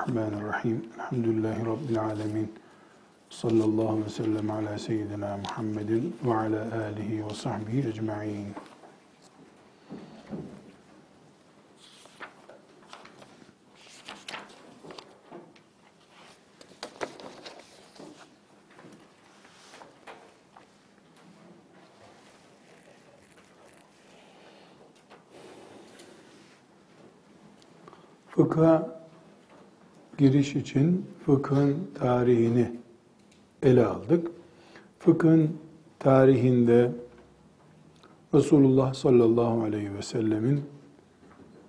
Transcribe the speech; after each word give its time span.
Bismillahirrahmanirrahim. 0.00 0.90
Elhamdülillahi 0.94 1.66
Rabbil 1.66 2.00
alemin. 2.00 2.52
Sallallahu 3.30 4.04
ve 4.04 4.08
sellem 4.08 4.50
ala 4.50 4.78
seyyidina 4.78 5.36
Muhammedin 5.36 6.16
ve 6.24 6.34
ala 6.34 6.84
alihi 6.84 7.26
ve 7.26 7.34
sahbihi 7.34 7.88
ecma'in. 7.88 8.54
Fıkha 28.28 28.89
giriş 30.20 30.56
için 30.56 31.06
fıkhın 31.26 31.76
tarihini 31.94 32.70
ele 33.62 33.86
aldık. 33.86 34.26
Fıkhın 34.98 35.50
tarihinde 35.98 36.92
Resulullah 38.34 38.94
sallallahu 38.94 39.62
aleyhi 39.62 39.94
ve 39.94 40.02
sellemin 40.02 40.60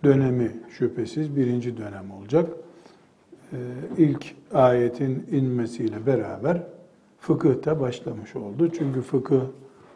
dönemi 0.04 0.52
şüphesiz 0.70 1.36
birinci 1.36 1.78
dönem 1.78 2.12
olacak. 2.12 2.50
Ee, 3.54 3.58
ilk 3.98 4.36
ayetin 4.54 5.28
inmesiyle 5.32 6.06
beraber 6.06 6.64
fıkıhta 7.20 7.80
başlamış 7.80 8.36
oldu. 8.36 8.72
Çünkü 8.78 9.02
fıkıh 9.02 9.42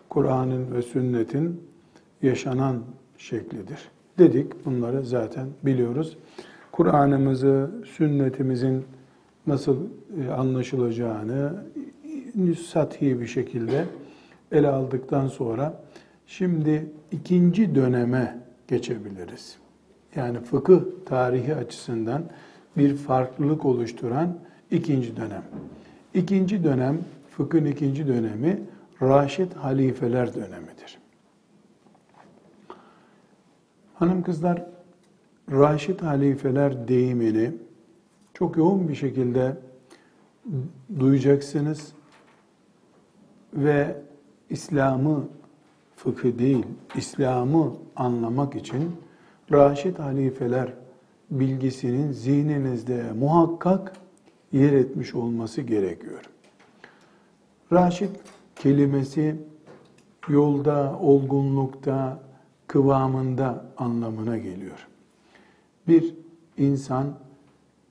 Kur'an'ın 0.09 0.75
ve 0.75 0.81
sünnetin 0.81 1.62
yaşanan 2.22 2.84
şeklidir. 3.17 3.80
Dedik 4.17 4.66
bunları 4.66 5.06
zaten 5.06 5.47
biliyoruz. 5.64 6.17
Kur'an'ımızı, 6.76 7.72
sünnetimizin 7.86 8.86
nasıl 9.48 9.78
e, 10.22 10.31
anlaşılacağını 10.31 11.64
sathi 12.68 13.20
bir 13.20 13.28
şekilde 13.28 13.86
ele 14.52 14.68
aldıktan 14.68 15.28
sonra 15.28 15.84
şimdi 16.28 16.90
ikinci 17.12 17.76
döneme 17.76 18.38
geçebiliriz. 18.68 19.58
Yani 20.16 20.40
fıkıh 20.40 20.80
tarihi 21.06 21.56
açısından 21.56 22.23
bir 22.78 22.96
farklılık 22.96 23.66
oluşturan 23.66 24.38
ikinci 24.72 25.18
dönem. 25.18 25.44
İkinci 26.14 26.64
dönem, 26.64 26.98
fıkhın 27.30 27.66
ikinci 27.66 28.08
dönemi 28.08 28.62
Raşid 29.02 29.52
halifeler 29.52 30.34
dönemidir. 30.34 30.98
Hanım 33.94 34.23
kızlar 34.23 34.75
Raşid 35.52 36.00
halifeler 36.00 36.88
deyimini 36.88 37.52
çok 38.34 38.58
yoğun 38.58 38.88
bir 38.88 38.96
şekilde 38.96 39.58
duyacaksınız 41.00 41.94
ve 43.53 43.96
İslam'ı 44.50 45.28
fıkı 45.96 46.40
değil, 46.40 46.66
İslam'ı 46.96 47.74
anlamak 47.96 48.56
için 48.56 48.92
Raşid 49.52 50.00
halifeler 50.00 50.74
bilgisinin 51.31 52.12
zihninizde 52.12 53.03
muhakkak 53.19 53.94
yer 54.52 54.74
etmiş 54.74 55.16
olması 55.16 55.62
gerekiyor. 55.62 56.22
Raşid 57.72 58.09
kelimesi 58.56 59.36
yolda, 60.28 61.00
olgunlukta, 61.02 62.19
kıvamında 62.68 63.66
anlamına 63.78 64.38
geliyor 64.38 64.88
bir 65.88 66.16
insan 66.57 67.13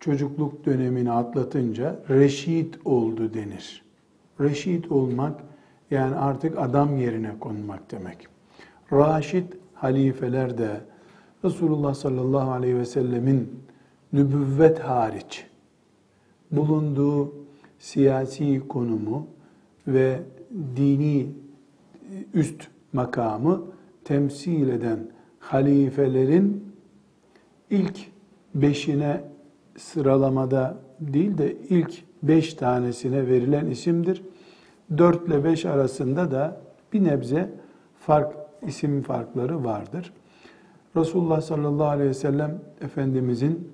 çocukluk 0.01 0.67
dönemini 0.67 1.13
atlatınca 1.13 2.01
reşit 2.09 2.79
oldu 2.85 3.35
denir. 3.35 3.83
Reşit 4.41 4.93
olmak 4.93 5.41
yani 5.91 6.15
artık 6.15 6.59
adam 6.59 6.97
yerine 6.97 7.39
konmak 7.41 7.91
demek. 7.91 8.27
Raşid 8.93 9.47
halifeler 9.75 10.59
de 10.59 10.81
Resulullah 11.45 11.95
sallallahu 11.95 12.51
aleyhi 12.51 12.79
ve 12.79 12.85
sellemin 12.85 13.51
nübüvvet 14.13 14.79
hariç 14.79 15.47
bulunduğu 16.51 17.35
siyasi 17.79 18.63
konumu 18.69 19.27
ve 19.87 20.23
dini 20.77 21.27
üst 22.35 22.69
makamı 22.93 23.63
temsil 24.05 24.69
eden 24.69 24.99
halifelerin 25.39 26.64
ilk 27.75 27.99
beşine 28.55 29.21
sıralamada 29.77 30.77
değil 31.01 31.39
de 31.39 31.57
ilk 31.69 32.05
beş 32.23 32.55
tanesine 32.55 33.27
verilen 33.27 33.67
isimdir. 33.67 34.23
Dört 34.99 35.29
ile 35.29 35.45
beş 35.45 35.65
arasında 35.65 36.31
da 36.31 36.61
bir 36.93 37.05
nebze 37.05 37.51
fark, 37.99 38.37
isim 38.63 39.03
farkları 39.03 39.65
vardır. 39.65 40.13
Resulullah 40.97 41.41
sallallahu 41.41 41.89
aleyhi 41.89 42.11
ve 42.11 42.15
sellem 42.15 42.61
Efendimizin 42.81 43.73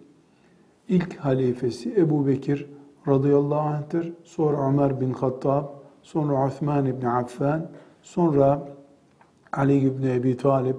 ilk 0.89 1.17
halifesi 1.17 1.95
Ebu 1.97 2.27
Bekir 2.27 2.67
radıyallahu 3.09 3.61
anh'tır. 3.61 4.13
Sonra 4.25 4.69
Ömer 4.69 5.01
bin 5.01 5.13
Hattab, 5.13 5.65
sonra 6.03 6.47
Osman 6.47 6.87
bin 6.87 7.07
Affan, 7.07 7.71
sonra 8.03 8.69
Ali 9.53 9.79
ibn 9.79 10.07
Ebi 10.07 10.37
Talib 10.37 10.77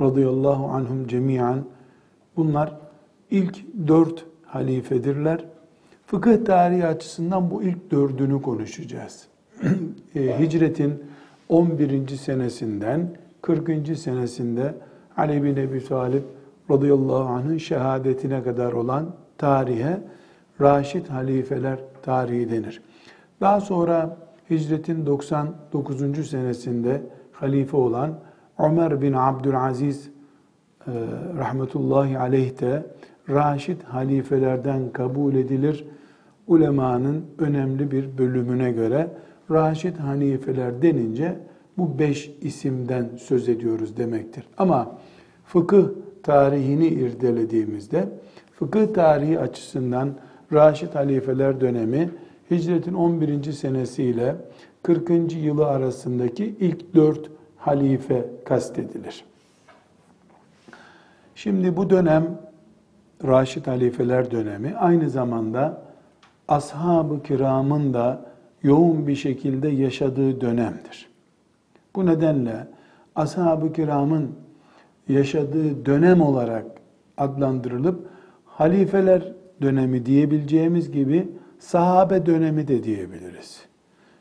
radıyallahu 0.00 0.66
anhum 0.66 1.06
cemiyen 1.06 1.64
Bunlar 2.38 2.74
ilk 3.30 3.64
dört 3.88 4.24
halifedirler. 4.46 5.44
Fıkıh 6.06 6.44
tarihi 6.44 6.86
açısından 6.86 7.50
bu 7.50 7.62
ilk 7.62 7.90
dördünü 7.90 8.42
konuşacağız. 8.42 9.26
E, 10.14 10.38
hicretin 10.38 11.02
11. 11.48 12.08
senesinden 12.08 13.10
40. 13.42 13.98
senesinde 13.98 14.74
Ali 15.16 15.42
bin 15.42 15.56
Ebi 15.56 15.84
Talib 15.84 16.22
radıyallahu 16.70 17.24
anh'ın 17.24 17.58
şehadetine 17.58 18.42
kadar 18.42 18.72
olan 18.72 19.14
tarihe 19.38 20.00
Raşid 20.60 21.06
halifeler 21.06 21.78
tarihi 22.02 22.50
denir. 22.50 22.82
Daha 23.40 23.60
sonra 23.60 24.16
hicretin 24.50 25.06
99. 25.06 26.28
senesinde 26.30 27.02
halife 27.32 27.76
olan 27.76 28.18
Ömer 28.58 29.02
bin 29.02 29.12
Abdülaziz 29.12 30.10
rahmetullahi 31.38 32.18
aleyh 32.18 32.60
de 32.60 32.86
Raşid 33.28 33.82
halifelerden 33.82 34.92
kabul 34.92 35.34
edilir. 35.34 35.84
Ulemanın 36.46 37.24
önemli 37.38 37.90
bir 37.90 38.18
bölümüne 38.18 38.72
göre 38.72 39.10
Raşid 39.50 39.96
halifeler 39.96 40.82
denince 40.82 41.38
bu 41.78 41.98
beş 41.98 42.30
isimden 42.40 43.08
söz 43.16 43.48
ediyoruz 43.48 43.96
demektir. 43.96 44.44
Ama 44.58 44.98
fıkıh 45.44 45.84
tarihini 46.22 46.86
irdelediğimizde 46.86 48.08
fıkıh 48.52 48.94
tarihi 48.94 49.38
açısından 49.38 50.14
Raşid 50.52 50.94
halifeler 50.94 51.60
dönemi 51.60 52.10
hicretin 52.50 52.94
11. 52.94 53.52
senesiyle 53.52 54.36
40. 54.82 55.32
yılı 55.36 55.66
arasındaki 55.66 56.44
ilk 56.60 56.94
dört 56.94 57.30
halife 57.56 58.26
kastedilir. 58.44 59.24
Şimdi 61.38 61.76
bu 61.76 61.90
dönem 61.90 62.38
Raşid 63.24 63.66
halifeler 63.66 64.30
dönemi 64.30 64.74
aynı 64.76 65.10
zamanda 65.10 65.82
ashab-ı 66.48 67.22
kiramın 67.22 67.94
da 67.94 68.26
yoğun 68.62 69.06
bir 69.06 69.16
şekilde 69.16 69.68
yaşadığı 69.68 70.40
dönemdir. 70.40 71.08
Bu 71.96 72.06
nedenle 72.06 72.66
ashab-ı 73.14 73.72
kiramın 73.72 74.30
yaşadığı 75.08 75.86
dönem 75.86 76.20
olarak 76.20 76.64
adlandırılıp 77.16 78.08
halifeler 78.44 79.32
dönemi 79.62 80.06
diyebileceğimiz 80.06 80.92
gibi 80.92 81.28
sahabe 81.58 82.26
dönemi 82.26 82.68
de 82.68 82.84
diyebiliriz. 82.84 83.60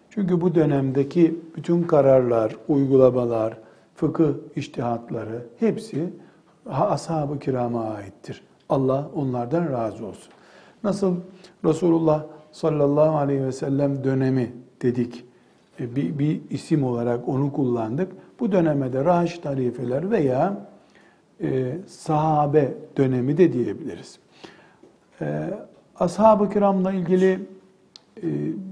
Çünkü 0.09 0.41
bu 0.41 0.55
dönemdeki 0.55 1.39
bütün 1.55 1.83
kararlar, 1.83 2.55
uygulamalar, 2.67 3.57
fıkıh 3.95 4.33
iştihatları 4.55 5.45
hepsi 5.59 6.09
ashab-ı 6.69 7.39
kirama 7.39 7.83
aittir. 7.83 8.41
Allah 8.69 9.09
onlardan 9.15 9.71
razı 9.71 10.05
olsun. 10.05 10.33
Nasıl 10.83 11.15
Resulullah 11.65 12.23
sallallahu 12.51 13.17
aleyhi 13.17 13.43
ve 13.43 13.51
sellem 13.51 14.03
dönemi 14.03 14.53
dedik, 14.81 15.25
e, 15.79 15.95
bir, 15.95 16.19
bir 16.19 16.41
isim 16.49 16.83
olarak 16.83 17.29
onu 17.29 17.53
kullandık. 17.53 18.11
Bu 18.39 18.51
döneme 18.51 18.93
de 18.93 19.05
Raşid 19.05 19.45
halifeler 19.45 20.11
veya 20.11 20.67
e, 21.41 21.77
sahabe 21.87 22.73
dönemi 22.97 23.37
de 23.37 23.53
diyebiliriz. 23.53 24.19
E, 25.21 25.49
ashab-ı 25.95 26.49
kiramla 26.49 26.93
ilgili 26.93 27.39
e, 28.17 28.27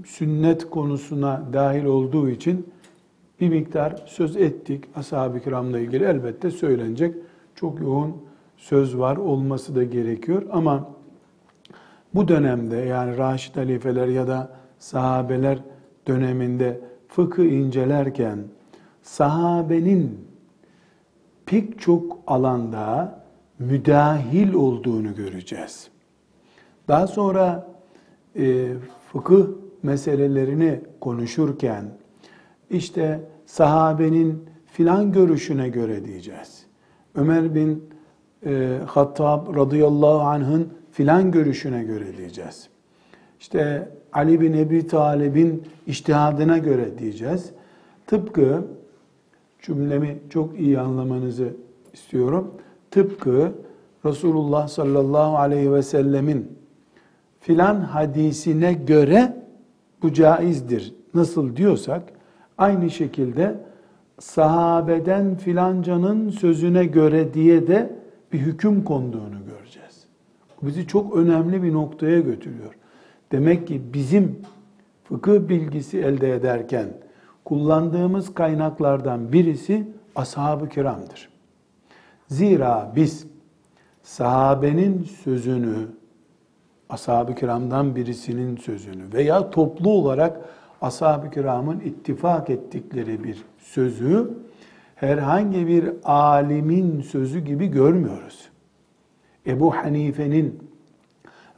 sünnet 0.06 0.70
konusuna 0.70 1.42
dahil 1.52 1.84
olduğu 1.84 2.28
için 2.28 2.66
bir 3.40 3.48
miktar 3.48 4.02
söz 4.06 4.36
ettik. 4.36 4.84
Ashab-ı 4.96 5.40
kiramla 5.40 5.78
ilgili 5.78 6.04
elbette 6.04 6.50
söylenecek 6.50 7.14
çok 7.56 7.80
yoğun 7.80 8.16
söz 8.56 8.98
var 8.98 9.16
olması 9.16 9.74
da 9.74 9.84
gerekiyor 9.84 10.42
ama 10.52 10.96
Bu 12.14 12.28
dönemde 12.28 12.76
yani 12.76 13.18
Raşid 13.18 13.56
halifeler 13.56 14.08
ya 14.08 14.28
da 14.28 14.50
sahabeler 14.78 15.58
döneminde 16.06 16.80
fıkı 17.08 17.44
incelerken 17.44 18.38
sahabenin 19.02 20.28
pek 21.46 21.80
çok 21.80 22.18
alanda 22.26 23.20
müdahil 23.58 24.52
olduğunu 24.52 25.14
göreceğiz. 25.14 25.88
Daha 26.88 27.06
sonra 27.06 27.68
e, 28.36 28.72
fıkıh 29.12 29.46
meselelerini 29.82 30.80
konuşurken 31.00 31.84
işte 32.70 33.20
sahabenin 33.46 34.44
filan 34.66 35.12
görüşüne 35.12 35.68
göre 35.68 36.04
diyeceğiz. 36.04 36.65
Ömer 37.16 37.54
bin 37.54 37.84
e, 38.46 38.78
Hattab 38.86 39.56
radıyallahu 39.56 40.20
anh'ın 40.20 40.68
filan 40.92 41.30
görüşüne 41.30 41.84
göre 41.84 42.16
diyeceğiz. 42.16 42.68
İşte 43.40 43.88
Ali 44.12 44.40
bin 44.40 44.52
Ebi 44.52 44.86
Talib'in 44.86 45.62
iştihadına 45.86 46.58
göre 46.58 46.98
diyeceğiz. 46.98 47.50
Tıpkı 48.06 48.64
cümlemi 49.62 50.18
çok 50.30 50.60
iyi 50.60 50.80
anlamanızı 50.80 51.48
istiyorum. 51.92 52.54
Tıpkı 52.90 53.52
Resulullah 54.04 54.68
sallallahu 54.68 55.36
aleyhi 55.36 55.72
ve 55.72 55.82
sellemin 55.82 56.58
filan 57.40 57.80
hadisine 57.80 58.72
göre 58.72 59.36
bu 60.02 60.12
caizdir. 60.12 60.94
Nasıl 61.14 61.56
diyorsak 61.56 62.02
aynı 62.58 62.90
şekilde 62.90 63.60
sahabeden 64.18 65.36
filancanın 65.36 66.30
sözüne 66.30 66.84
göre 66.84 67.34
diye 67.34 67.66
de 67.66 67.96
bir 68.32 68.38
hüküm 68.38 68.84
konduğunu 68.84 69.38
göreceğiz. 69.48 70.06
Bizi 70.62 70.86
çok 70.86 71.16
önemli 71.16 71.62
bir 71.62 71.72
noktaya 71.72 72.20
götürüyor. 72.20 72.74
Demek 73.32 73.66
ki 73.66 73.82
bizim 73.94 74.38
fıkıh 75.04 75.48
bilgisi 75.48 75.98
elde 75.98 76.34
ederken 76.34 76.88
kullandığımız 77.44 78.34
kaynaklardan 78.34 79.32
birisi 79.32 79.88
ashab-ı 80.16 80.68
kiramdır. 80.68 81.28
Zira 82.28 82.92
biz 82.96 83.26
sahabenin 84.02 85.02
sözünü, 85.24 85.76
ashab-ı 86.88 87.34
kiramdan 87.34 87.96
birisinin 87.96 88.56
sözünü 88.56 89.12
veya 89.12 89.50
toplu 89.50 89.90
olarak 89.90 90.40
ashab-ı 90.80 91.30
kiramın 91.30 91.80
ittifak 91.80 92.50
ettikleri 92.50 93.24
bir 93.24 93.44
sözü 93.58 94.30
herhangi 94.94 95.66
bir 95.66 95.90
alimin 96.04 97.00
sözü 97.00 97.40
gibi 97.40 97.66
görmüyoruz. 97.66 98.48
Ebu 99.46 99.76
Hanife'nin 99.76 100.70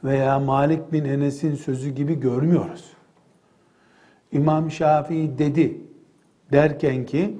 veya 0.03 0.39
Malik 0.39 0.93
bin 0.93 1.05
Enes'in 1.05 1.55
sözü 1.55 1.89
gibi 1.89 2.19
görmüyoruz. 2.19 2.93
İmam 4.31 4.71
Şafii 4.71 5.37
dedi 5.37 5.81
derken 6.51 7.05
ki 7.05 7.37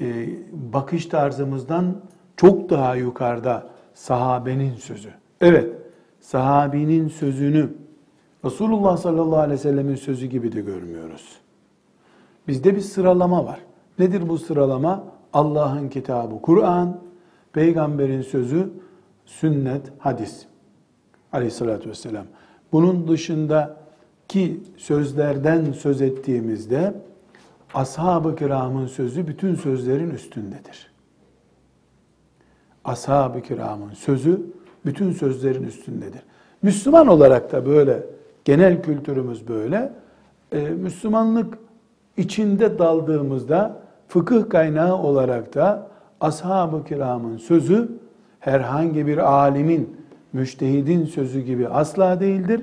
e, 0.00 0.28
bakış 0.52 1.06
tarzımızdan 1.06 1.96
çok 2.36 2.70
daha 2.70 2.96
yukarıda 2.96 3.70
sahabenin 3.94 4.74
sözü. 4.74 5.10
Evet, 5.40 5.72
sahabinin 6.20 7.08
sözünü 7.08 7.70
Resulullah 8.46 8.96
sallallahu 8.96 9.38
aleyhi 9.38 9.58
ve 9.58 9.62
sellemin 9.62 9.94
sözü 9.94 10.26
gibi 10.26 10.52
de 10.52 10.60
görmüyoruz. 10.60 11.36
Bizde 12.48 12.76
bir 12.76 12.80
sıralama 12.80 13.44
var. 13.44 13.60
Nedir 13.98 14.28
bu 14.28 14.38
sıralama? 14.38 15.04
Allah'ın 15.32 15.88
kitabı 15.88 16.42
Kur'an, 16.42 17.00
peygamberin 17.52 18.22
sözü 18.22 18.70
sünnet, 19.24 19.82
hadis. 19.98 20.46
Aleyhissalatü 21.32 21.90
vesselam. 21.90 22.26
Bunun 22.72 23.08
dışındaki 23.08 24.60
sözlerden 24.76 25.72
söz 25.72 26.02
ettiğimizde 26.02 26.94
ashab-ı 27.74 28.36
kiramın 28.36 28.86
sözü 28.86 29.26
bütün 29.26 29.54
sözlerin 29.54 30.10
üstündedir. 30.10 30.90
Ashab-ı 32.84 33.42
kiramın 33.42 33.94
sözü 33.94 34.40
bütün 34.84 35.12
sözlerin 35.12 35.62
üstündedir. 35.62 36.20
Müslüman 36.62 37.06
olarak 37.06 37.52
da 37.52 37.66
böyle, 37.66 38.15
genel 38.46 38.82
kültürümüz 38.82 39.48
böyle. 39.48 39.92
Ee, 40.52 40.60
Müslümanlık 40.60 41.58
içinde 42.16 42.78
daldığımızda 42.78 43.82
fıkıh 44.08 44.50
kaynağı 44.50 44.96
olarak 44.96 45.54
da 45.54 45.88
ashab-ı 46.20 46.84
kiramın 46.84 47.36
sözü 47.36 47.88
herhangi 48.40 49.06
bir 49.06 49.18
alimin, 49.18 49.96
müştehidin 50.32 51.04
sözü 51.04 51.40
gibi 51.40 51.68
asla 51.68 52.20
değildir. 52.20 52.62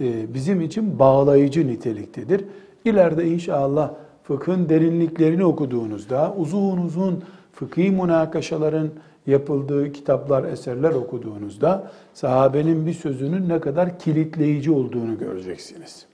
Ee, 0.00 0.34
bizim 0.34 0.60
için 0.60 0.98
bağlayıcı 0.98 1.66
niteliktedir. 1.66 2.44
İleride 2.84 3.26
inşallah 3.26 3.90
fıkhın 4.22 4.68
derinliklerini 4.68 5.44
okuduğunuzda, 5.44 6.34
uzun 6.36 6.78
uzun 6.78 7.24
fıkhi 7.52 7.90
münakaşaların 7.90 8.90
yapıldığı 9.26 9.92
kitaplar, 9.92 10.44
eserler 10.44 10.90
okuduğunuzda 10.90 11.90
sahabenin 12.14 12.86
bir 12.86 12.92
sözünün 12.92 13.48
ne 13.48 13.60
kadar 13.60 13.98
kilitleyici 13.98 14.70
olduğunu 14.70 15.18
göreceksiniz. 15.18 16.06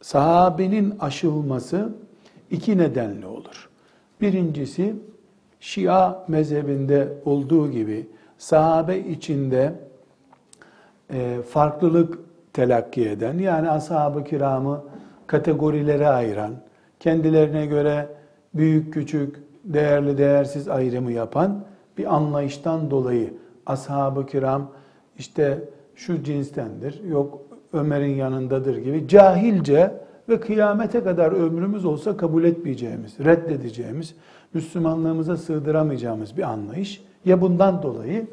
Sahabenin 0.00 0.94
aşılması 1.00 1.92
iki 2.50 2.78
nedenle 2.78 3.26
olur. 3.26 3.68
Birincisi 4.20 4.94
Şia 5.60 6.24
mezhebinde 6.28 7.08
olduğu 7.24 7.70
gibi 7.70 8.08
sahabe 8.38 8.98
içinde 8.98 9.72
e, 11.12 11.38
farklılık 11.48 12.18
telakki 12.52 13.08
eden 13.08 13.38
yani 13.38 13.70
ashab-ı 13.70 14.24
kiramı 14.24 14.84
kategorilere 15.26 16.08
ayıran, 16.08 16.54
kendilerine 17.00 17.66
göre 17.66 18.08
büyük 18.54 18.94
küçük, 18.94 19.36
değerli 19.64 20.18
değersiz 20.18 20.68
ayrımı 20.68 21.12
yapan 21.12 21.64
bir 22.00 22.14
anlayıştan 22.14 22.90
dolayı 22.90 23.34
ashab-ı 23.66 24.26
kiram 24.26 24.70
işte 25.18 25.68
şu 25.94 26.22
cinstendir, 26.22 27.04
yok 27.04 27.40
Ömer'in 27.72 28.14
yanındadır 28.14 28.76
gibi 28.76 29.08
cahilce 29.08 29.94
ve 30.28 30.40
kıyamete 30.40 31.02
kadar 31.02 31.32
ömrümüz 31.32 31.84
olsa 31.84 32.16
kabul 32.16 32.44
etmeyeceğimiz, 32.44 33.18
reddedeceğimiz, 33.18 34.14
Müslümanlığımıza 34.54 35.36
sığdıramayacağımız 35.36 36.36
bir 36.36 36.42
anlayış 36.42 37.04
ya 37.24 37.40
bundan 37.40 37.82
dolayı 37.82 38.26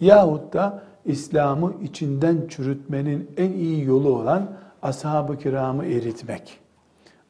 yahut 0.00 0.52
da 0.52 0.82
İslam'ı 1.04 1.72
içinden 1.82 2.36
çürütmenin 2.48 3.30
en 3.36 3.52
iyi 3.52 3.84
yolu 3.84 4.16
olan 4.16 4.50
ashab-ı 4.82 5.38
kiramı 5.38 5.86
eritmek. 5.86 6.58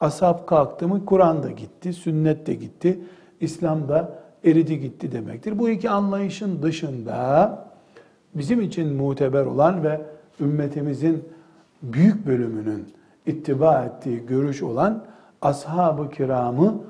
Ashab 0.00 0.46
kalktı 0.46 0.88
mı 0.88 1.04
Kur'an 1.04 1.42
da 1.42 1.50
gitti, 1.50 1.92
sünnet 1.92 2.46
de 2.46 2.54
gitti, 2.54 3.00
İslam 3.40 3.88
da 3.88 4.25
eridi 4.46 4.80
gitti 4.80 5.12
demektir. 5.12 5.58
Bu 5.58 5.70
iki 5.70 5.90
anlayışın 5.90 6.62
dışında 6.62 7.58
bizim 8.34 8.60
için 8.60 8.94
muteber 8.94 9.44
olan 9.44 9.84
ve 9.84 10.00
ümmetimizin 10.40 11.24
büyük 11.82 12.26
bölümünün 12.26 12.88
ittiba 13.26 13.84
ettiği 13.84 14.26
görüş 14.26 14.62
olan 14.62 15.04
ashab-ı 15.42 16.10
kiramı 16.10 16.82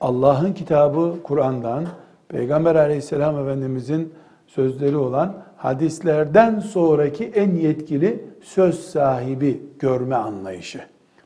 Allah'ın 0.00 0.52
kitabı 0.52 1.14
Kur'an'dan, 1.22 1.86
Peygamber 2.28 2.74
aleyhisselam 2.74 3.38
efendimizin 3.38 4.12
sözleri 4.46 4.96
olan 4.96 5.34
hadislerden 5.56 6.60
sonraki 6.60 7.24
en 7.24 7.54
yetkili 7.54 8.24
söz 8.42 8.78
sahibi 8.80 9.62
görme 9.78 10.16
anlayışı. 10.16 10.80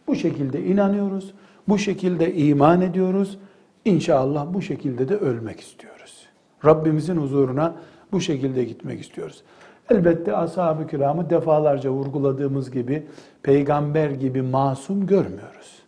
Bu 0.06 0.14
şekilde 0.14 0.64
inanıyoruz, 0.64 1.35
bu 1.68 1.78
şekilde 1.78 2.35
iman 2.35 2.80
ediyoruz. 2.80 3.38
İnşallah 3.87 4.47
bu 4.55 4.62
şekilde 4.62 5.09
de 5.09 5.16
ölmek 5.16 5.61
istiyoruz. 5.61 6.26
Rabbimizin 6.64 7.16
huzuruna 7.16 7.75
bu 8.12 8.21
şekilde 8.21 8.64
gitmek 8.64 9.00
istiyoruz. 9.00 9.43
Elbette 9.90 10.37
ashab-ı 10.37 10.87
kiramı 10.87 11.31
defalarca 11.31 11.90
vurguladığımız 11.90 12.71
gibi 12.71 13.07
peygamber 13.43 14.11
gibi 14.11 14.43
masum 14.43 15.07
görmüyoruz. 15.07 15.83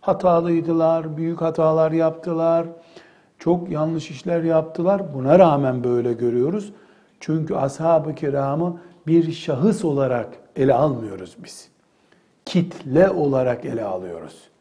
Hatalıydılar, 0.00 1.16
büyük 1.16 1.40
hatalar 1.40 1.92
yaptılar, 1.92 2.66
çok 3.38 3.70
yanlış 3.70 4.10
işler 4.10 4.42
yaptılar. 4.42 5.14
Buna 5.14 5.38
rağmen 5.38 5.84
böyle 5.84 6.12
görüyoruz. 6.12 6.72
Çünkü 7.20 7.54
ashab-ı 7.54 8.14
kiramı 8.14 8.80
bir 9.06 9.32
şahıs 9.32 9.84
olarak 9.84 10.28
ele 10.56 10.74
almıyoruz 10.74 11.36
biz. 11.44 11.68
Kitle 12.44 13.10
olarak 13.10 13.64
ele 13.64 13.84
alıyoruz. 13.84 14.53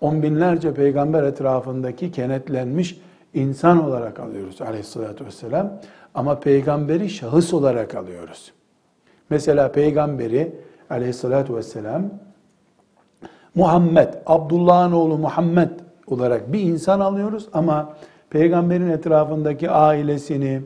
On 0.00 0.22
binlerce 0.22 0.74
peygamber 0.74 1.22
etrafındaki 1.22 2.12
kenetlenmiş 2.12 3.00
insan 3.34 3.84
olarak 3.84 4.20
alıyoruz 4.20 4.62
aleyhissalatü 4.62 5.26
vesselam. 5.26 5.72
Ama 6.14 6.40
peygamberi 6.40 7.10
şahıs 7.10 7.54
olarak 7.54 7.94
alıyoruz. 7.94 8.52
Mesela 9.30 9.72
peygamberi 9.72 10.52
aleyhissalatü 10.90 11.56
vesselam 11.56 12.02
Muhammed, 13.54 14.08
Abdullah'ın 14.26 14.92
oğlu 14.92 15.18
Muhammed 15.18 15.70
olarak 16.06 16.52
bir 16.52 16.60
insan 16.60 17.00
alıyoruz 17.00 17.48
ama 17.52 17.96
peygamberin 18.30 18.88
etrafındaki 18.88 19.70
ailesini, 19.70 20.62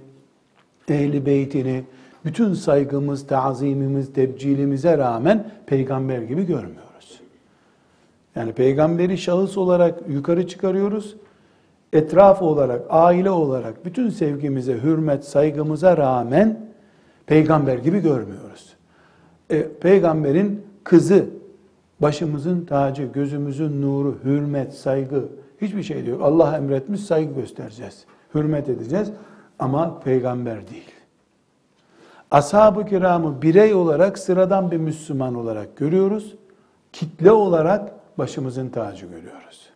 ehli 0.88 1.26
beytini, 1.26 1.84
bütün 2.24 2.54
saygımız, 2.54 3.26
tazimimiz, 3.26 4.12
tebcilimize 4.12 4.98
rağmen 4.98 5.50
peygamber 5.66 6.22
gibi 6.22 6.46
görmüyoruz. 6.46 6.83
Yani 8.36 8.52
peygamberi 8.52 9.18
şahıs 9.18 9.58
olarak 9.58 9.94
yukarı 10.08 10.48
çıkarıyoruz. 10.48 11.16
Etraf 11.92 12.42
olarak, 12.42 12.82
aile 12.90 13.30
olarak 13.30 13.84
bütün 13.84 14.10
sevgimize, 14.10 14.72
hürmet, 14.82 15.24
saygımıza 15.24 15.96
rağmen 15.96 16.60
peygamber 17.26 17.78
gibi 17.78 18.00
görmüyoruz. 18.00 18.74
E, 19.50 19.68
peygamberin 19.68 20.62
kızı, 20.84 21.26
başımızın 22.00 22.64
tacı, 22.64 23.02
gözümüzün 23.02 23.82
nuru, 23.82 24.18
hürmet, 24.24 24.74
saygı, 24.74 25.24
hiçbir 25.60 25.82
şey 25.82 26.06
diyor. 26.06 26.20
Allah 26.20 26.56
emretmiş 26.56 27.00
saygı 27.00 27.34
göstereceğiz. 27.34 28.04
Hürmet 28.34 28.68
edeceğiz 28.68 29.10
ama 29.58 30.00
peygamber 30.00 30.68
değil. 30.70 30.90
Ashab-ı 32.30 32.86
kiramı 32.86 33.42
birey 33.42 33.74
olarak 33.74 34.18
sıradan 34.18 34.70
bir 34.70 34.76
Müslüman 34.76 35.34
olarak 35.34 35.76
görüyoruz. 35.76 36.34
Kitle 36.92 37.32
olarak 37.32 37.93
başımızın 38.18 38.68
tacı 38.68 39.06
görüyoruz. 39.06 39.70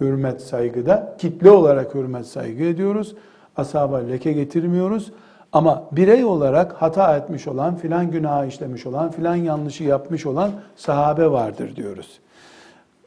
Hürmet 0.00 0.42
saygıda 0.42 1.16
kitle 1.18 1.50
olarak 1.50 1.94
hürmet 1.94 2.26
saygı 2.26 2.64
ediyoruz. 2.64 3.14
Ashaba 3.56 3.96
leke 3.96 4.32
getirmiyoruz. 4.32 5.12
Ama 5.52 5.84
birey 5.92 6.24
olarak 6.24 6.72
hata 6.72 7.16
etmiş 7.16 7.48
olan, 7.48 7.76
filan 7.76 8.10
günah 8.10 8.46
işlemiş 8.46 8.86
olan, 8.86 9.10
filan 9.10 9.34
yanlışı 9.34 9.84
yapmış 9.84 10.26
olan 10.26 10.50
sahabe 10.76 11.30
vardır 11.30 11.76
diyoruz. 11.76 12.20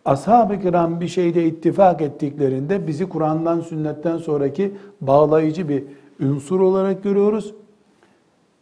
Ashab-ı 0.05 0.61
kiram 0.61 1.01
bir 1.01 1.07
şeyde 1.07 1.45
ittifak 1.45 2.01
ettiklerinde 2.01 2.87
bizi 2.87 3.09
Kur'an'dan, 3.09 3.61
sünnetten 3.61 4.17
sonraki 4.17 4.71
bağlayıcı 5.01 5.69
bir 5.69 5.83
ünsur 6.19 6.59
olarak 6.59 7.03
görüyoruz. 7.03 7.53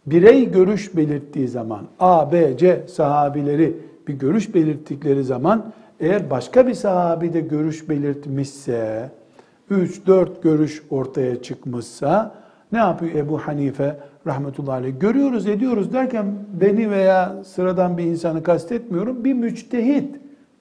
Birey 0.06 0.52
görüş 0.52 0.96
belirttiği 0.96 1.48
zaman, 1.48 1.82
A, 2.00 2.32
B, 2.32 2.58
C 2.58 2.84
sahabileri 2.88 3.78
bir 4.08 4.14
görüş 4.14 4.56
belirttikleri 4.56 5.24
zaman, 5.24 5.72
eğer 6.00 6.30
başka 6.30 6.68
bir 6.68 6.74
sahabi 6.74 7.34
de 7.34 7.42
görüş 7.42 7.90
belirtmişse, 7.90 9.12
3-4 9.72 10.28
görüş 10.44 10.84
ortaya 10.90 11.42
çıkmışsa, 11.42 12.36
ne 12.72 12.80
yapıyor 12.80 13.16
Ebu 13.16 13.38
Hanife 13.38 13.98
rahmetullahi 14.28 14.76
aleyh? 14.76 15.00
Görüyoruz, 15.00 15.48
ediyoruz 15.48 15.94
derken 15.94 16.26
beni 16.62 16.92
veya 16.92 17.44
sıradan 17.44 17.98
bir 17.98 18.04
insanı 18.04 18.44
kastetmiyorum. 18.44 19.24
Bir 19.24 19.34
müçtehit 19.34 20.16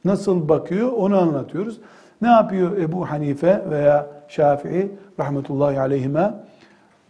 nasıl 0.04 0.48
bakıyor 0.48 0.92
onu 0.92 1.18
anlatıyoruz. 1.18 1.80
Ne 2.22 2.28
yapıyor 2.28 2.76
Ebu 2.76 3.10
Hanife 3.10 3.62
veya 3.70 4.06
Şafii 4.28 4.90
rahmetullahi 5.20 5.80
aleyhime? 5.80 6.34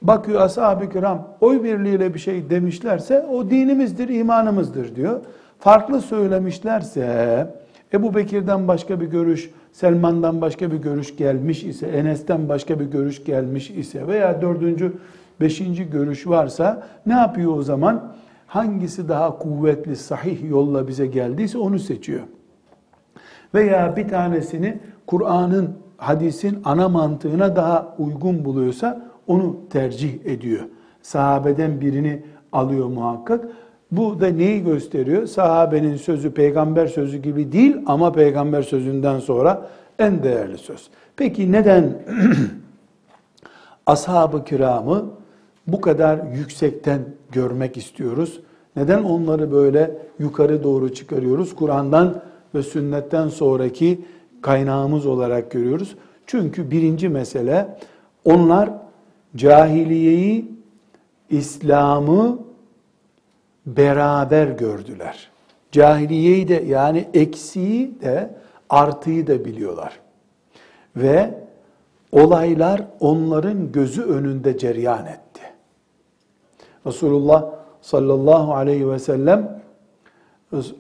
Bakıyor 0.03 0.41
ashab-ı 0.41 0.91
kiram 0.91 1.29
oy 1.41 1.65
birliğiyle 1.65 2.15
bir 2.15 2.19
şey 2.19 2.51
demişlerse 2.51 3.27
o 3.33 3.51
dinimizdir, 3.51 4.09
imanımızdır 4.09 4.97
diyor. 4.97 5.21
Farklı 5.63 6.01
söylemişlerse 6.01 7.55
Ebu 7.93 8.15
Bekir'den 8.15 8.69
başka 8.69 9.01
bir 9.01 9.07
görüş, 9.07 9.51
Selman'dan 9.73 10.41
başka 10.41 10.73
bir 10.73 10.77
görüş 10.77 11.17
gelmiş 11.17 11.65
ise, 11.65 11.87
Enes'ten 11.87 12.49
başka 12.49 12.81
bir 12.81 12.85
görüş 12.85 13.25
gelmiş 13.25 13.71
ise 13.71 14.07
veya 14.07 14.43
dördüncü, 14.43 14.93
beşinci 15.41 15.91
görüş 15.91 16.27
varsa 16.27 16.87
ne 17.07 17.13
yapıyor 17.13 17.57
o 17.57 17.63
zaman? 17.63 18.13
Hangisi 18.47 19.09
daha 19.09 19.39
kuvvetli, 19.39 19.97
sahih 19.97 20.51
yolla 20.51 20.89
bize 20.89 21.07
geldiyse 21.07 21.59
onu 21.59 21.79
seçiyor. 21.79 22.23
Veya 23.55 23.97
bir 23.97 24.09
tanesini 24.09 24.79
Kur'an'ın, 25.07 25.71
hadisin 25.97 26.59
ana 26.65 26.89
mantığına 26.89 27.57
daha 27.57 27.95
uygun 27.99 28.45
buluyorsa 28.45 29.11
onu 29.27 29.57
tercih 29.71 30.27
ediyor. 30.27 30.63
Sahabeden 31.03 31.81
birini 31.81 32.23
alıyor 32.53 32.87
muhakkak. 32.87 33.45
Bu 33.93 34.21
da 34.21 34.29
neyi 34.29 34.65
gösteriyor? 34.65 35.27
Sahabenin 35.27 35.97
sözü 35.97 36.31
peygamber 36.31 36.87
sözü 36.87 37.19
gibi 37.19 37.53
değil 37.53 37.77
ama 37.87 38.13
peygamber 38.13 38.63
sözünden 38.63 39.19
sonra 39.19 39.69
en 39.99 40.23
değerli 40.23 40.59
söz. 40.59 40.89
Peki 41.17 41.53
neden 41.53 42.03
ashab-ı 43.87 44.45
kiramı 44.45 45.05
bu 45.67 45.81
kadar 45.81 46.21
yüksekten 46.35 47.01
görmek 47.33 47.77
istiyoruz? 47.77 48.41
Neden 48.77 49.03
onları 49.03 49.53
böyle 49.53 49.99
yukarı 50.19 50.63
doğru 50.63 50.95
çıkarıyoruz? 50.95 51.57
Kur'an'dan 51.57 52.23
ve 52.55 52.63
sünnetten 52.63 53.29
sonraki 53.29 54.05
kaynağımız 54.43 55.07
olarak 55.07 55.51
görüyoruz. 55.51 55.97
Çünkü 56.27 56.71
birinci 56.71 57.09
mesele 57.09 57.77
onlar 58.25 58.71
cahiliyeyi, 59.37 60.51
İslam'ı 61.31 62.39
beraber 63.67 64.47
gördüler. 64.47 65.31
Cahiliyeyi 65.73 66.49
de 66.49 66.65
yani 66.67 67.09
eksiği 67.15 68.01
de 68.01 68.35
artıyı 68.71 69.27
da 69.27 69.45
biliyorlar. 69.45 70.01
Ve 70.97 71.35
olaylar 72.13 72.87
onların 73.01 73.73
gözü 73.73 74.03
önünde 74.03 74.59
ceryan 74.59 75.07
etti. 75.07 75.43
Resulullah 76.87 77.45
sallallahu 77.81 78.55
aleyhi 78.55 78.91
ve 78.91 78.99
sellem 78.99 79.63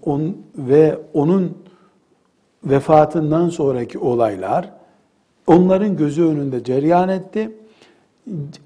on, 0.03 0.37
ve 0.57 0.99
onun 1.15 1.59
vefatından 2.65 3.49
sonraki 3.49 3.99
olaylar 3.99 4.73
onların 5.47 5.97
gözü 5.97 6.25
önünde 6.25 6.65
ceryan 6.65 7.09
etti. 7.09 7.57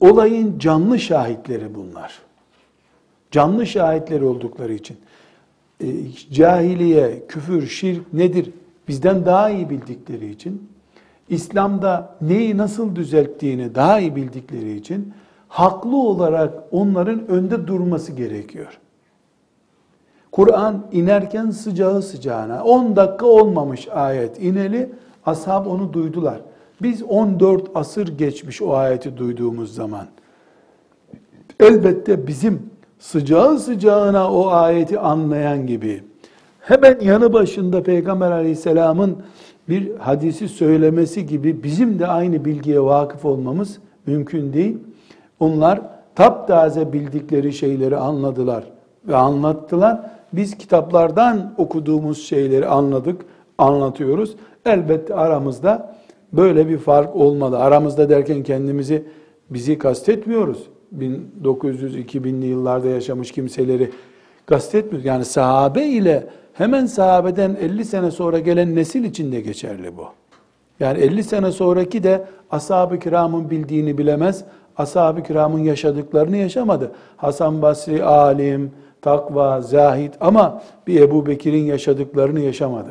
Olayın 0.00 0.58
canlı 0.58 0.98
şahitleri 0.98 1.74
bunlar 1.74 2.25
canlı 3.36 3.66
şahitleri 3.66 4.24
oldukları 4.24 4.72
için 4.72 4.96
e, 5.80 5.86
cahiliye, 6.32 7.26
küfür, 7.28 7.66
şirk 7.66 8.12
nedir 8.12 8.50
bizden 8.88 9.26
daha 9.26 9.50
iyi 9.50 9.70
bildikleri 9.70 10.30
için 10.30 10.68
İslam'da 11.28 12.16
neyi 12.20 12.56
nasıl 12.56 12.96
düzelttiğini 12.96 13.74
daha 13.74 14.00
iyi 14.00 14.16
bildikleri 14.16 14.76
için 14.76 15.14
haklı 15.48 15.96
olarak 15.96 16.54
onların 16.70 17.28
önde 17.28 17.66
durması 17.66 18.12
gerekiyor. 18.12 18.78
Kur'an 20.32 20.86
inerken 20.92 21.50
sıcağı 21.50 22.02
sıcağına 22.02 22.64
10 22.64 22.96
dakika 22.96 23.26
olmamış 23.26 23.88
ayet 23.88 24.42
ineli 24.42 24.92
ashab 25.26 25.66
onu 25.66 25.92
duydular. 25.92 26.40
Biz 26.82 27.02
14 27.02 27.70
asır 27.74 28.18
geçmiş 28.18 28.62
o 28.62 28.74
ayeti 28.74 29.16
duyduğumuz 29.16 29.74
zaman. 29.74 30.06
Elbette 31.60 32.26
bizim 32.26 32.75
sıcağı 32.98 33.58
sıcağına 33.58 34.32
o 34.32 34.48
ayeti 34.48 34.98
anlayan 34.98 35.66
gibi 35.66 36.02
hemen 36.60 37.00
yanı 37.00 37.32
başında 37.32 37.82
Peygamber 37.82 38.30
aleyhisselamın 38.30 39.16
bir 39.68 39.96
hadisi 39.96 40.48
söylemesi 40.48 41.26
gibi 41.26 41.62
bizim 41.62 41.98
de 41.98 42.06
aynı 42.06 42.44
bilgiye 42.44 42.80
vakıf 42.80 43.24
olmamız 43.24 43.78
mümkün 44.06 44.52
değil. 44.52 44.78
Onlar 45.40 45.80
taptaze 46.14 46.92
bildikleri 46.92 47.52
şeyleri 47.52 47.96
anladılar 47.96 48.64
ve 49.08 49.16
anlattılar. 49.16 50.00
Biz 50.32 50.58
kitaplardan 50.58 51.54
okuduğumuz 51.58 52.26
şeyleri 52.26 52.66
anladık, 52.66 53.22
anlatıyoruz. 53.58 54.36
Elbette 54.66 55.14
aramızda 55.14 55.96
böyle 56.32 56.68
bir 56.68 56.78
fark 56.78 57.16
olmalı. 57.16 57.58
Aramızda 57.58 58.08
derken 58.08 58.42
kendimizi 58.42 59.04
bizi 59.50 59.78
kastetmiyoruz. 59.78 60.66
1900-2000'li 61.00 62.46
yıllarda 62.46 62.88
yaşamış 62.88 63.32
kimseleri 63.32 63.90
kastetmiyor. 64.46 65.04
Yani 65.04 65.24
sahabe 65.24 65.86
ile 65.86 66.26
hemen 66.52 66.86
sahabeden 66.86 67.56
50 67.60 67.84
sene 67.84 68.10
sonra 68.10 68.38
gelen 68.38 68.74
nesil 68.74 69.04
için 69.04 69.32
de 69.32 69.40
geçerli 69.40 69.96
bu. 69.96 70.06
Yani 70.80 70.98
50 70.98 71.24
sene 71.24 71.52
sonraki 71.52 72.02
de 72.02 72.24
ashab-ı 72.50 72.98
kiramın 72.98 73.50
bildiğini 73.50 73.98
bilemez, 73.98 74.44
ashab-ı 74.76 75.22
kiramın 75.22 75.58
yaşadıklarını 75.58 76.36
yaşamadı. 76.36 76.92
Hasan 77.16 77.62
Basri 77.62 78.04
alim, 78.04 78.70
takva, 79.02 79.60
zahid 79.60 80.14
ama 80.20 80.62
bir 80.86 81.00
Ebu 81.00 81.26
Bekir'in 81.26 81.64
yaşadıklarını 81.64 82.40
yaşamadı. 82.40 82.90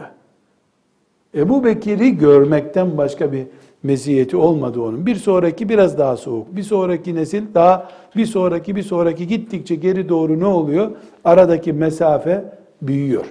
Ebu 1.35 1.63
Bekir'i 1.63 2.17
görmekten 2.17 2.97
başka 2.97 3.31
bir 3.31 3.47
meziyeti 3.85 4.37
olmadı 4.37 4.81
onun. 4.81 5.05
Bir 5.05 5.15
sonraki 5.15 5.69
biraz 5.69 5.97
daha 5.97 6.17
soğuk. 6.17 6.55
Bir 6.55 6.63
sonraki 6.63 7.15
nesil 7.15 7.43
daha 7.53 7.89
bir 8.15 8.25
sonraki 8.25 8.75
bir 8.75 8.83
sonraki 8.83 9.27
gittikçe 9.27 9.75
geri 9.75 10.09
doğru 10.09 10.39
ne 10.39 10.45
oluyor? 10.45 10.91
Aradaki 11.23 11.73
mesafe 11.73 12.45
büyüyor. 12.81 13.25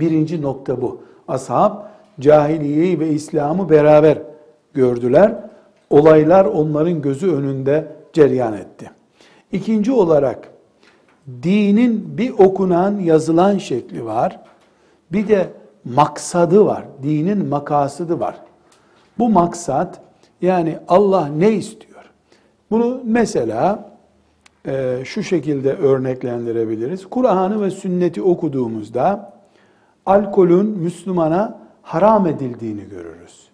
Birinci 0.00 0.42
nokta 0.42 0.82
bu. 0.82 1.00
Ashab 1.28 1.72
cahiliyeyi 2.20 3.00
ve 3.00 3.08
İslam'ı 3.08 3.70
beraber 3.70 4.18
gördüler. 4.74 5.34
Olaylar 5.90 6.44
onların 6.44 7.02
gözü 7.02 7.32
önünde 7.32 7.86
ceryan 8.12 8.52
etti. 8.52 8.90
İkinci 9.52 9.92
olarak 9.92 10.48
dinin 11.42 12.18
bir 12.18 12.30
okunan, 12.38 12.98
yazılan 12.98 13.58
şekli 13.58 14.04
var. 14.04 14.40
Bir 15.12 15.28
de 15.28 15.48
maksadı 15.84 16.66
var. 16.66 16.84
Dinin 17.02 17.46
makasıdı 17.46 18.20
var. 18.20 18.36
Bu 19.18 19.28
maksat 19.28 20.00
yani 20.42 20.78
Allah 20.88 21.26
ne 21.26 21.52
istiyor? 21.52 22.04
Bunu 22.70 23.00
mesela 23.04 23.92
e, 24.66 25.02
şu 25.04 25.22
şekilde 25.22 25.72
örneklendirebiliriz. 25.72 27.06
Kur'an'ı 27.06 27.62
ve 27.62 27.70
sünneti 27.70 28.22
okuduğumuzda 28.22 29.32
alkolün 30.06 30.66
Müslümana 30.66 31.58
haram 31.82 32.26
edildiğini 32.26 32.88
görürüz. 32.88 33.48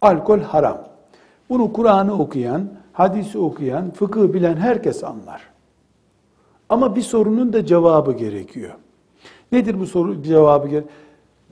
Alkol 0.00 0.40
haram. 0.40 0.78
Bunu 1.48 1.72
Kur'an'ı 1.72 2.18
okuyan, 2.18 2.68
hadisi 2.92 3.38
okuyan, 3.38 3.90
fıkıh 3.90 4.32
bilen 4.32 4.56
herkes 4.56 5.04
anlar. 5.04 5.42
Ama 6.68 6.96
bir 6.96 7.02
sorunun 7.02 7.52
da 7.52 7.66
cevabı 7.66 8.12
gerekiyor. 8.12 8.72
Nedir 9.52 9.80
bu 9.80 9.86
soru 9.86 10.22
cevabı 10.22 10.68
gerekiyor? 10.68 10.94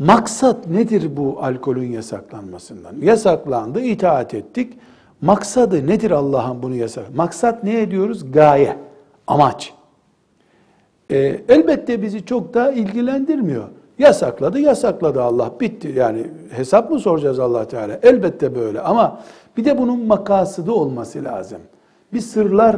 Maksat 0.00 0.66
nedir 0.66 1.16
bu 1.16 1.38
alkolün 1.42 1.92
yasaklanmasından? 1.92 2.95
Yasaklandı, 3.02 3.80
itaat 3.80 4.35
ettik. 4.35 4.78
Maksadı 5.21 5.87
nedir 5.87 6.11
Allah'ın 6.11 6.62
bunu 6.62 6.75
yasak? 6.75 7.14
Maksat 7.14 7.64
ne 7.64 7.80
ediyoruz? 7.80 8.33
Gaye, 8.33 8.76
amaç. 9.26 9.75
Ee, 11.11 11.40
elbette 11.49 12.02
bizi 12.02 12.25
çok 12.25 12.54
da 12.54 12.73
ilgilendirmiyor. 12.73 13.64
Yasakladı, 13.99 14.61
yasakladı 14.61 15.23
Allah. 15.23 15.52
Bitti. 15.61 15.92
Yani 15.97 16.26
hesap 16.50 16.90
mı 16.90 16.99
soracağız 16.99 17.38
Allah 17.38 17.69
Teala? 17.69 17.99
Elbette 18.02 18.54
böyle 18.54 18.80
ama 18.80 19.21
bir 19.57 19.64
de 19.64 19.78
bunun 19.78 20.07
makasıdı 20.07 20.73
olması 20.73 21.25
lazım. 21.25 21.61
Bir 22.12 22.21
sırlar 22.21 22.76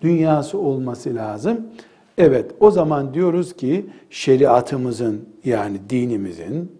dünyası 0.00 0.58
olması 0.58 1.14
lazım. 1.14 1.60
Evet, 2.18 2.50
o 2.60 2.70
zaman 2.70 3.14
diyoruz 3.14 3.56
ki 3.56 3.86
şeriatımızın 4.10 5.28
yani 5.44 5.76
dinimizin 5.90 6.72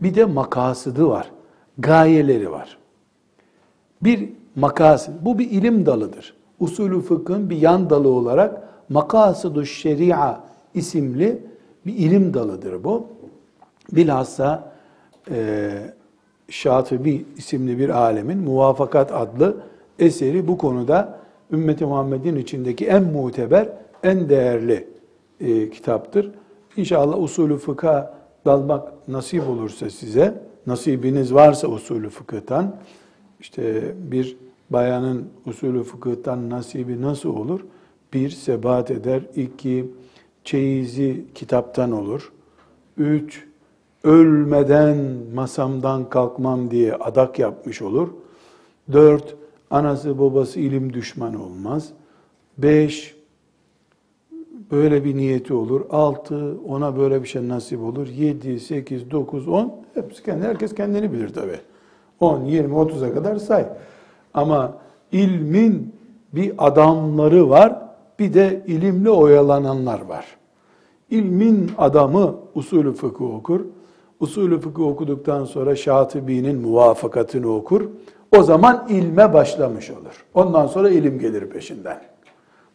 bir 0.00 0.14
de 0.14 0.24
makasıdı 0.24 1.08
var. 1.08 1.30
Gayeleri 1.78 2.50
var. 2.50 2.78
Bir 4.02 4.28
makasıd, 4.56 5.12
bu 5.22 5.38
bir 5.38 5.50
ilim 5.50 5.86
dalıdır. 5.86 6.34
Usulü 6.60 7.00
fıkhın 7.00 7.50
bir 7.50 7.56
yan 7.56 7.90
dalı 7.90 8.08
olarak 8.08 8.68
makasıdu 8.88 9.64
şeria 9.64 10.40
isimli 10.74 11.42
bir 11.86 11.94
ilim 11.94 12.34
dalıdır 12.34 12.84
bu. 12.84 13.06
Bilhassa 13.92 14.72
e, 15.30 15.70
Şatibi 16.50 17.24
isimli 17.36 17.78
bir 17.78 17.88
alemin 17.88 18.38
Muvafakat 18.38 19.12
adlı 19.12 19.56
eseri 19.98 20.48
bu 20.48 20.58
konuda 20.58 21.18
ümmeti 21.52 21.84
Muhammed'in 21.84 22.36
içindeki 22.36 22.86
en 22.86 23.02
muteber, 23.02 23.68
en 24.02 24.28
değerli 24.28 24.88
e, 25.40 25.70
kitaptır. 25.70 26.30
İnşallah 26.76 27.22
usulü 27.22 27.58
fıkha 27.58 28.14
dalmak 28.44 29.08
nasip 29.08 29.48
olursa 29.48 29.90
size, 29.90 30.42
nasibiniz 30.66 31.34
varsa 31.34 31.68
usulü 31.68 32.10
fıkıhtan, 32.10 32.76
işte 33.40 33.92
bir 34.10 34.36
bayanın 34.70 35.28
usulü 35.46 35.82
fıkıhtan 35.82 36.50
nasibi 36.50 37.02
nasıl 37.02 37.36
olur? 37.36 37.60
Bir, 38.12 38.30
sebat 38.30 38.90
eder. 38.90 39.22
iki 39.36 39.90
çeyizi 40.44 41.24
kitaptan 41.34 41.92
olur. 41.92 42.32
Üç, 42.96 43.44
ölmeden 44.04 44.96
masamdan 45.34 46.08
kalkmam 46.08 46.70
diye 46.70 46.94
adak 46.94 47.38
yapmış 47.38 47.82
olur. 47.82 48.08
Dört, 48.92 49.34
anası 49.70 50.18
babası 50.18 50.60
ilim 50.60 50.92
düşmanı 50.92 51.44
olmaz. 51.44 51.88
Beş, 52.58 53.17
böyle 54.70 55.04
bir 55.04 55.16
niyeti 55.16 55.54
olur. 55.54 55.80
Altı, 55.90 56.56
ona 56.68 56.96
böyle 56.96 57.22
bir 57.22 57.28
şey 57.28 57.48
nasip 57.48 57.80
olur. 57.80 58.06
Yedi, 58.06 58.60
sekiz, 58.60 59.10
dokuz, 59.10 59.48
on, 59.48 59.72
hepsi 59.94 60.22
kendi, 60.22 60.46
herkes 60.46 60.74
kendini 60.74 61.12
bilir 61.12 61.28
tabi. 61.28 61.52
On, 62.20 62.44
yirmi, 62.44 62.74
otuza 62.74 63.14
kadar 63.14 63.36
say. 63.36 63.66
Ama 64.34 64.78
ilmin 65.12 65.94
bir 66.32 66.52
adamları 66.58 67.50
var, 67.50 67.82
bir 68.18 68.34
de 68.34 68.64
ilimle 68.66 69.10
oyalananlar 69.10 70.00
var. 70.00 70.26
İlmin 71.10 71.70
adamı 71.78 72.34
usulü 72.54 72.92
fıkıh 72.92 73.34
okur. 73.34 73.60
Usulü 74.20 74.60
fıkıh 74.60 74.82
okuduktan 74.82 75.44
sonra 75.44 75.76
Şatibi'nin 75.76 76.60
muvafakatını 76.60 77.54
okur. 77.54 77.88
O 78.36 78.42
zaman 78.42 78.86
ilme 78.88 79.32
başlamış 79.32 79.90
olur. 79.90 80.24
Ondan 80.34 80.66
sonra 80.66 80.90
ilim 80.90 81.18
gelir 81.18 81.50
peşinden. 81.50 82.02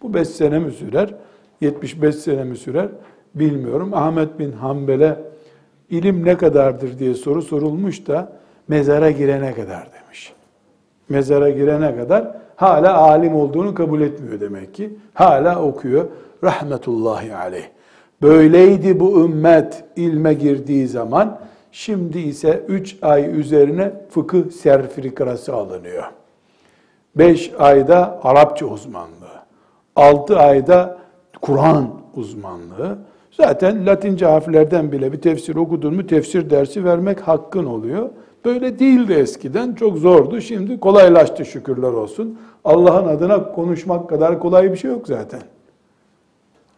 Bu 0.02 0.14
beş 0.14 0.28
sene 0.28 0.60
mi 0.60 0.72
sürer? 0.72 1.16
75 1.62 2.16
sene 2.16 2.44
mi 2.44 2.58
sürer? 2.58 2.88
Bilmiyorum. 3.36 3.90
Ahmet 3.94 4.40
bin 4.40 4.52
Hanbel'e 4.52 5.18
ilim 5.90 6.26
ne 6.26 6.38
kadardır 6.38 7.00
diye 7.00 7.14
soru 7.14 7.42
sorulmuş 7.42 8.08
da 8.08 8.32
mezara 8.68 9.12
girene 9.12 9.54
kadar 9.54 9.90
demiş. 9.94 10.34
Mezara 11.10 11.50
girene 11.50 11.96
kadar 11.96 12.36
hala 12.56 12.98
alim 12.98 13.36
olduğunu 13.36 13.74
kabul 13.74 14.02
etmiyor 14.02 14.40
demek 14.40 14.74
ki. 14.74 14.98
Hala 15.14 15.62
okuyor. 15.62 16.06
Rahmetullahi 16.44 17.36
aleyh. 17.36 17.66
Böyleydi 18.22 19.00
bu 19.00 19.26
ümmet 19.26 19.84
ilme 19.96 20.34
girdiği 20.34 20.88
zaman. 20.88 21.40
Şimdi 21.72 22.20
ise 22.20 22.64
3 22.68 22.98
ay 23.02 23.40
üzerine 23.40 23.94
fıkıh 24.10 24.52
sertifikası 24.52 25.54
alınıyor. 25.54 26.04
5 27.16 27.52
ayda 27.60 28.20
Arapça 28.24 28.66
uzmanlığı. 28.66 29.44
6 29.96 30.40
ayda 30.40 31.03
Kur'an 31.44 31.90
uzmanlığı. 32.16 32.98
Zaten 33.32 33.86
Latince 33.86 34.26
harflerden 34.26 34.92
bile 34.92 35.14
bir 35.14 35.22
tefsir 35.22 35.56
okudun 35.56 35.94
mu 35.94 36.08
tefsir 36.08 36.50
dersi 36.50 36.86
vermek 36.86 37.20
hakkın 37.20 37.66
oluyor. 37.66 38.10
Böyle 38.46 38.80
değildi 38.80 39.14
eskiden. 39.14 39.74
Çok 39.74 39.98
zordu. 39.98 40.42
Şimdi 40.42 40.80
kolaylaştı 40.80 41.46
şükürler 41.46 41.88
olsun. 41.88 42.40
Allah'ın 42.66 43.08
adına 43.08 43.52
konuşmak 43.52 44.10
kadar 44.10 44.40
kolay 44.40 44.72
bir 44.72 44.78
şey 44.78 44.92
yok 44.92 45.08
zaten. 45.08 45.42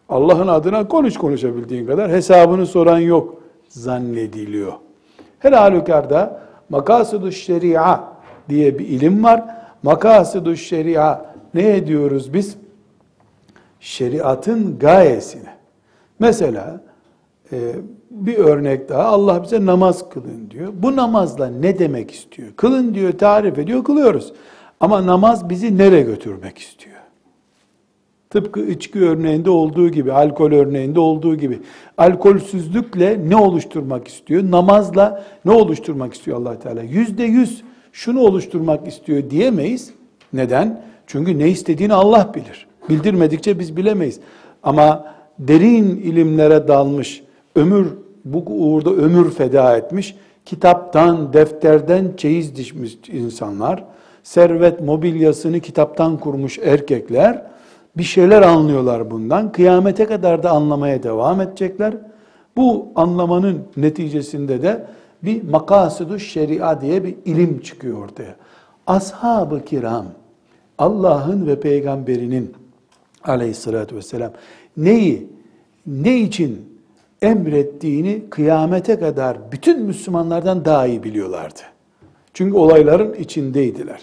Allah'ın 0.08 0.48
adına 0.48 0.88
konuş 0.88 1.16
konuşabildiğin 1.16 1.86
kadar 1.86 2.10
hesabını 2.10 2.66
soran 2.66 2.98
yok 2.98 3.34
zannediliyor. 3.68 4.72
Her 5.38 5.52
halükarda 5.52 6.40
makasıdü 6.68 7.32
şeria 7.32 8.00
diye 8.48 8.78
bir 8.78 8.88
ilim 8.88 9.24
var. 9.24 9.44
Makasıdü 9.82 10.56
şeria 10.56 11.20
ne 11.54 11.76
ediyoruz 11.76 12.34
biz? 12.34 12.56
Şeriatın 13.86 14.78
gayesine. 14.78 15.56
Mesela 16.18 16.80
e, 17.52 17.72
bir 18.10 18.38
örnek 18.38 18.88
daha 18.88 19.02
Allah 19.02 19.42
bize 19.42 19.66
namaz 19.66 20.08
kılın 20.08 20.50
diyor. 20.50 20.72
Bu 20.76 20.96
namazla 20.96 21.46
ne 21.46 21.78
demek 21.78 22.10
istiyor? 22.10 22.48
Kılın 22.56 22.94
diyor, 22.94 23.12
tarif 23.12 23.58
ediyor, 23.58 23.84
kılıyoruz. 23.84 24.32
Ama 24.80 25.06
namaz 25.06 25.48
bizi 25.48 25.78
nereye 25.78 26.02
götürmek 26.02 26.58
istiyor? 26.58 26.96
Tıpkı 28.30 28.60
içki 28.60 29.00
örneğinde 29.04 29.50
olduğu 29.50 29.88
gibi, 29.88 30.12
alkol 30.12 30.52
örneğinde 30.52 31.00
olduğu 31.00 31.36
gibi. 31.36 31.58
Alkolsüzlükle 31.98 33.20
ne 33.28 33.36
oluşturmak 33.36 34.08
istiyor? 34.08 34.50
Namazla 34.50 35.24
ne 35.44 35.52
oluşturmak 35.52 36.14
istiyor 36.14 36.38
allah 36.38 36.58
Teala? 36.58 36.82
Yüzde 36.82 37.24
yüz 37.24 37.62
şunu 37.92 38.20
oluşturmak 38.20 38.88
istiyor 38.88 39.30
diyemeyiz. 39.30 39.90
Neden? 40.32 40.82
Çünkü 41.06 41.38
ne 41.38 41.48
istediğini 41.48 41.94
Allah 41.94 42.32
bilir. 42.34 42.65
Bildirmedikçe 42.88 43.58
biz 43.58 43.76
bilemeyiz. 43.76 44.20
Ama 44.62 45.04
derin 45.38 45.84
ilimlere 45.84 46.68
dalmış, 46.68 47.22
ömür 47.56 47.86
bu 48.24 48.44
uğurda 48.46 48.90
ömür 48.90 49.30
feda 49.30 49.76
etmiş, 49.76 50.16
kitaptan, 50.44 51.32
defterden 51.32 52.12
çeyiz 52.16 52.56
dişmiş 52.56 52.98
insanlar, 53.12 53.84
servet 54.22 54.80
mobilyasını 54.80 55.60
kitaptan 55.60 56.16
kurmuş 56.16 56.58
erkekler, 56.58 57.42
bir 57.96 58.02
şeyler 58.02 58.42
anlıyorlar 58.42 59.10
bundan. 59.10 59.52
Kıyamete 59.52 60.06
kadar 60.06 60.42
da 60.42 60.50
anlamaya 60.50 61.02
devam 61.02 61.40
edecekler. 61.40 61.94
Bu 62.56 62.88
anlamanın 62.94 63.62
neticesinde 63.76 64.62
de 64.62 64.86
bir 65.22 65.42
makasıdü 65.42 66.20
şeria 66.20 66.80
diye 66.80 67.04
bir 67.04 67.14
ilim 67.24 67.60
çıkıyor 67.60 68.04
ortaya. 68.04 68.36
Ashab-ı 68.86 69.64
kiram 69.64 70.06
Allah'ın 70.78 71.46
ve 71.46 71.60
peygamberinin 71.60 72.54
aleyhissalatü 73.26 73.96
vesselam 73.96 74.32
neyi, 74.76 75.26
ne 75.86 76.18
için 76.18 76.76
emrettiğini 77.22 78.22
kıyamete 78.30 78.98
kadar 78.98 79.52
bütün 79.52 79.82
Müslümanlardan 79.82 80.64
daha 80.64 80.86
iyi 80.86 81.02
biliyorlardı. 81.02 81.60
Çünkü 82.34 82.56
olayların 82.56 83.14
içindeydiler. 83.14 84.00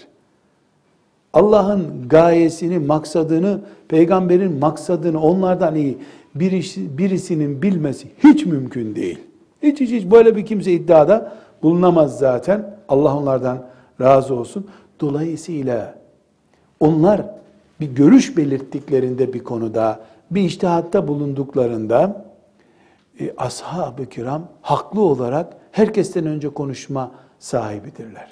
Allah'ın 1.32 2.08
gayesini, 2.08 2.78
maksadını, 2.78 3.60
peygamberin 3.88 4.58
maksadını 4.58 5.20
onlardan 5.20 5.74
iyi 5.74 5.98
birisi, 6.34 6.98
birisinin 6.98 7.62
bilmesi 7.62 8.08
hiç 8.24 8.46
mümkün 8.46 8.94
değil. 8.94 9.18
Hiç 9.62 9.80
hiç 9.80 9.90
hiç 9.90 10.10
böyle 10.10 10.36
bir 10.36 10.46
kimse 10.46 10.72
iddiada 10.72 11.32
bulunamaz 11.62 12.18
zaten. 12.18 12.76
Allah 12.88 13.16
onlardan 13.16 13.66
razı 14.00 14.34
olsun. 14.34 14.66
Dolayısıyla 15.00 15.94
onlar 16.80 17.22
bir 17.84 17.94
görüş 17.94 18.36
belirttiklerinde 18.36 19.32
bir 19.32 19.44
konuda, 19.44 20.00
bir 20.30 20.42
iştihatta 20.42 21.08
bulunduklarında 21.08 22.24
e, 23.20 23.34
ashab-ı 23.36 24.06
kiram 24.06 24.48
haklı 24.62 25.00
olarak 25.00 25.56
herkesten 25.72 26.26
önce 26.26 26.48
konuşma 26.48 27.10
sahibidirler. 27.38 28.28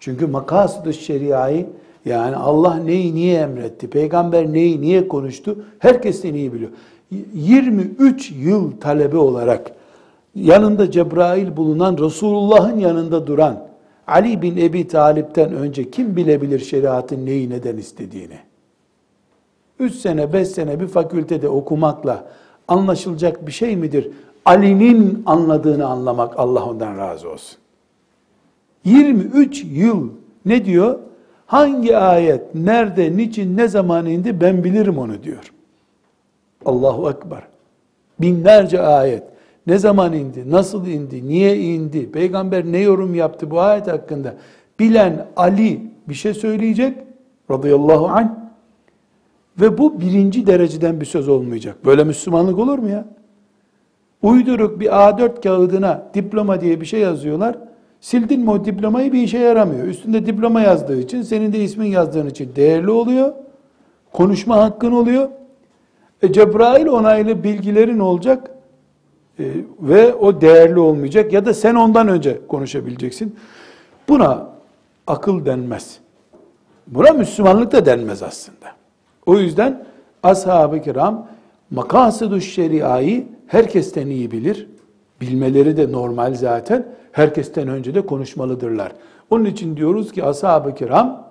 Çünkü 0.00 0.26
makasıd 0.26 0.92
şeriayı 0.92 1.66
Yani 2.04 2.36
Allah 2.36 2.74
neyi 2.74 3.14
niye 3.14 3.40
emretti, 3.40 3.90
peygamber 3.90 4.52
neyi 4.52 4.80
niye 4.80 5.08
konuştu 5.08 5.64
herkesten 5.78 6.34
iyi 6.34 6.52
biliyor. 6.52 6.70
23 7.34 8.30
yıl 8.30 8.72
talebe 8.80 9.16
olarak 9.16 9.72
yanında 10.34 10.90
Cebrail 10.90 11.56
bulunan 11.56 11.98
Resulullah'ın 11.98 12.78
yanında 12.78 13.26
duran 13.26 13.71
Ali 14.06 14.42
bin 14.42 14.56
Ebi 14.56 14.88
Talip'ten 14.88 15.52
önce 15.52 15.90
kim 15.90 16.16
bilebilir 16.16 16.58
şeriatın 16.58 17.26
neyi 17.26 17.50
neden 17.50 17.76
istediğini? 17.76 18.38
3 19.78 19.94
sene 19.94 20.32
5 20.32 20.48
sene 20.48 20.80
bir 20.80 20.86
fakültede 20.86 21.48
okumakla 21.48 22.24
anlaşılacak 22.68 23.46
bir 23.46 23.52
şey 23.52 23.76
midir? 23.76 24.10
Ali'nin 24.44 25.22
anladığını 25.26 25.86
anlamak 25.86 26.38
Allah 26.38 26.64
ondan 26.64 26.98
razı 26.98 27.30
olsun. 27.30 27.58
23 28.84 29.64
yıl 29.64 30.08
ne 30.44 30.64
diyor? 30.64 30.98
Hangi 31.46 31.96
ayet, 31.96 32.54
nerede, 32.54 33.16
niçin, 33.16 33.56
ne 33.56 33.68
zaman 33.68 34.06
indi 34.06 34.40
ben 34.40 34.64
bilirim 34.64 34.98
onu 34.98 35.22
diyor. 35.22 35.52
Allahu 36.64 37.10
Ekber. 37.10 37.42
Binlerce 38.20 38.80
ayet. 38.80 39.22
Ne 39.66 39.78
zaman 39.78 40.12
indi, 40.12 40.50
nasıl 40.50 40.86
indi, 40.86 41.28
niye 41.28 41.58
indi, 41.58 42.10
peygamber 42.10 42.64
ne 42.64 42.78
yorum 42.78 43.14
yaptı 43.14 43.50
bu 43.50 43.60
ayet 43.60 43.86
hakkında 43.86 44.34
bilen 44.80 45.26
Ali 45.36 45.80
bir 46.08 46.14
şey 46.14 46.34
söyleyecek 46.34 46.98
radıyallahu 47.50 48.06
anh 48.06 48.28
ve 49.60 49.78
bu 49.78 50.00
birinci 50.00 50.46
dereceden 50.46 51.00
bir 51.00 51.06
söz 51.06 51.28
olmayacak. 51.28 51.76
Böyle 51.84 52.04
Müslümanlık 52.04 52.58
olur 52.58 52.78
mu 52.78 52.88
ya? 52.88 53.04
Uyduruk 54.22 54.80
bir 54.80 54.86
A4 54.86 55.42
kağıdına 55.42 56.02
diploma 56.14 56.60
diye 56.60 56.80
bir 56.80 56.86
şey 56.86 57.00
yazıyorlar. 57.00 57.58
Sildin 58.00 58.40
mi 58.40 58.50
o 58.50 58.64
diplomayı 58.64 59.12
bir 59.12 59.22
işe 59.22 59.38
yaramıyor. 59.38 59.86
Üstünde 59.86 60.26
diploma 60.26 60.60
yazdığı 60.60 61.00
için, 61.00 61.22
senin 61.22 61.52
de 61.52 61.58
ismin 61.58 61.86
yazdığın 61.86 62.26
için 62.26 62.50
değerli 62.56 62.90
oluyor. 62.90 63.32
Konuşma 64.12 64.56
hakkın 64.56 64.92
oluyor. 64.92 65.28
E, 66.22 66.32
Cebrail 66.32 66.86
onaylı 66.86 67.44
bilgilerin 67.44 67.98
olacak 67.98 68.50
ve 69.80 70.14
o 70.14 70.40
değerli 70.40 70.78
olmayacak 70.78 71.32
ya 71.32 71.46
da 71.46 71.54
sen 71.54 71.74
ondan 71.74 72.08
önce 72.08 72.46
konuşabileceksin. 72.48 73.36
Buna 74.08 74.46
akıl 75.06 75.46
denmez. 75.46 75.98
Buna 76.86 77.12
Müslümanlık 77.12 77.72
da 77.72 77.86
denmez 77.86 78.22
aslında. 78.22 78.66
O 79.26 79.38
yüzden 79.38 79.84
ashab-ı 80.22 80.82
kiram 80.82 81.26
makasıdü 81.70 82.40
şeriayı 82.40 83.26
herkesten 83.46 84.06
iyi 84.06 84.30
bilir. 84.30 84.68
Bilmeleri 85.20 85.76
de 85.76 85.92
normal 85.92 86.34
zaten. 86.34 86.86
Herkesten 87.12 87.68
önce 87.68 87.94
de 87.94 88.06
konuşmalıdırlar. 88.06 88.92
Onun 89.30 89.44
için 89.44 89.76
diyoruz 89.76 90.12
ki 90.12 90.24
ashab-ı 90.24 90.74
kiram 90.74 91.21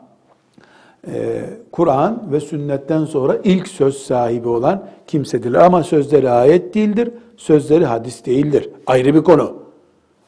e, 1.08 1.44
Kur'an 1.72 2.24
ve 2.32 2.40
sünnetten 2.40 3.06
sonra 3.06 3.38
ilk 3.44 3.68
söz 3.68 3.98
sahibi 3.98 4.48
olan 4.48 4.88
kimsedir. 5.08 5.54
Ama 5.54 5.84
sözleri 5.84 6.30
ayet 6.30 6.74
değildir, 6.74 7.12
sözleri 7.38 7.86
hadis 7.86 8.26
değildir. 8.26 8.70
Ayrı 8.88 9.16
bir 9.16 9.24
konu. 9.24 9.54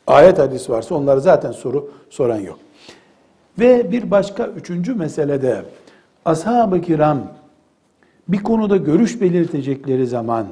Ayet 0.08 0.40
hadis 0.40 0.70
varsa 0.70 0.96
onlara 0.96 1.20
zaten 1.20 1.52
soru 1.52 1.92
soran 2.10 2.40
yok. 2.40 2.60
Ve 3.60 3.92
bir 3.92 4.12
başka 4.12 4.48
üçüncü 4.48 4.94
meselede 4.94 5.62
ashab-ı 6.26 6.82
kiram 6.82 7.20
bir 8.28 8.44
konuda 8.44 8.78
görüş 8.78 9.22
belirtecekleri 9.22 10.08
zaman 10.08 10.48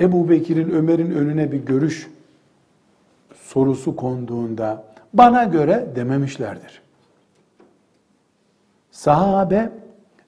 Ebu 0.00 0.28
Bekir'in, 0.28 0.70
Ömer'in 0.70 1.10
önüne 1.10 1.52
bir 1.52 1.58
görüş 1.58 2.10
sorusu 3.42 3.96
konduğunda 3.96 4.84
bana 5.14 5.44
göre 5.44 5.86
dememişlerdir. 5.96 6.82
Sahabe 8.92 9.70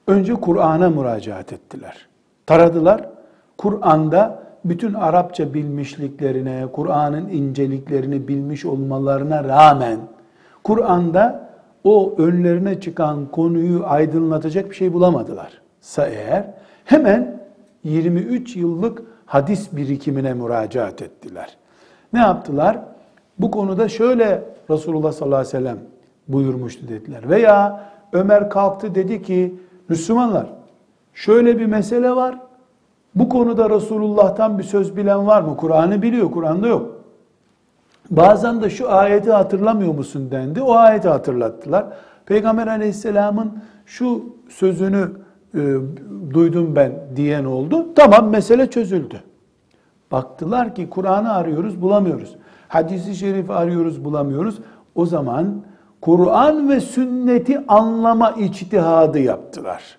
önce 0.07 0.35
Kur'an'a 0.35 0.91
müracaat 0.91 1.53
ettiler. 1.53 2.09
Taradılar. 2.47 3.09
Kur'an'da 3.59 4.43
bütün 4.65 4.95
Arapça 4.95 5.55
bilmişliklerine, 5.55 6.67
Kur'an'ın 6.73 7.29
inceliklerini 7.29 8.29
bilmiş 8.29 8.65
olmalarına 8.65 9.45
rağmen 9.45 9.99
Kur'an'da 10.65 11.49
o 11.85 12.15
önlerine 12.19 12.81
çıkan 12.81 13.27
konuyu 13.27 13.87
aydınlatacak 13.87 14.71
bir 14.71 14.75
şey 14.75 14.93
bulamadılar. 14.93 15.61
Sa 15.81 16.07
eğer 16.07 16.45
hemen 16.85 17.41
23 17.85 18.57
yıllık 18.57 19.03
hadis 19.27 19.73
birikimine 19.73 20.35
müracaat 20.35 21.03
ettiler. 21.03 21.57
Ne 22.13 22.21
yaptılar? 22.21 22.79
Bu 23.39 23.51
konuda 23.51 23.89
şöyle 23.89 24.43
Resulullah 24.71 25.13
sallallahu 25.13 25.39
aleyhi 25.39 25.57
ve 25.57 25.59
sellem 25.59 25.79
buyurmuştu 26.29 26.89
dediler. 26.89 27.31
Veya 27.31 27.85
Ömer 28.15 28.51
kalktı 28.51 28.95
dedi 28.95 29.23
ki 29.23 29.55
Müslümanlar 29.89 30.47
şöyle 31.15 31.59
bir 31.59 31.67
mesele 31.67 32.17
var. 32.17 32.39
Bu 33.15 33.29
konuda 33.29 33.71
Resulullah'tan 33.71 34.59
bir 34.59 34.63
söz 34.63 34.97
bilen 34.97 35.27
var 35.27 35.43
mı? 35.43 35.57
Kur'an'ı 35.57 36.03
biliyor, 36.03 36.31
Kur'an'da 36.31 36.69
yok. 36.69 37.01
Bazen 38.11 38.63
de 38.63 38.71
şu 38.71 38.93
ayeti 38.93 39.33
hatırlamıyor 39.33 39.95
musun 39.95 40.29
dendi. 40.31 40.63
O 40.63 40.75
ayeti 40.75 41.09
hatırlattılar. 41.09 41.87
Peygamber 42.27 42.67
aleyhisselamın 42.67 43.59
şu 43.87 44.25
sözünü 44.49 45.11
e, 45.55 45.61
duydum 46.35 46.77
ben 46.77 46.93
diyen 47.17 47.45
oldu. 47.45 47.87
Tamam 47.97 48.29
mesele 48.29 48.71
çözüldü. 48.71 49.21
Baktılar 50.13 50.75
ki 50.75 50.91
Kur'an'ı 50.91 51.33
arıyoruz 51.33 51.83
bulamıyoruz. 51.83 52.37
Hadisi 52.69 53.15
şerif 53.15 53.51
arıyoruz 53.51 54.05
bulamıyoruz. 54.05 54.59
O 54.95 55.07
zaman 55.07 55.65
Kur'an 56.05 56.69
ve 56.69 56.81
sünneti 56.81 57.61
anlama 57.69 58.31
içtihadı 58.31 59.19
yaptılar. 59.19 59.99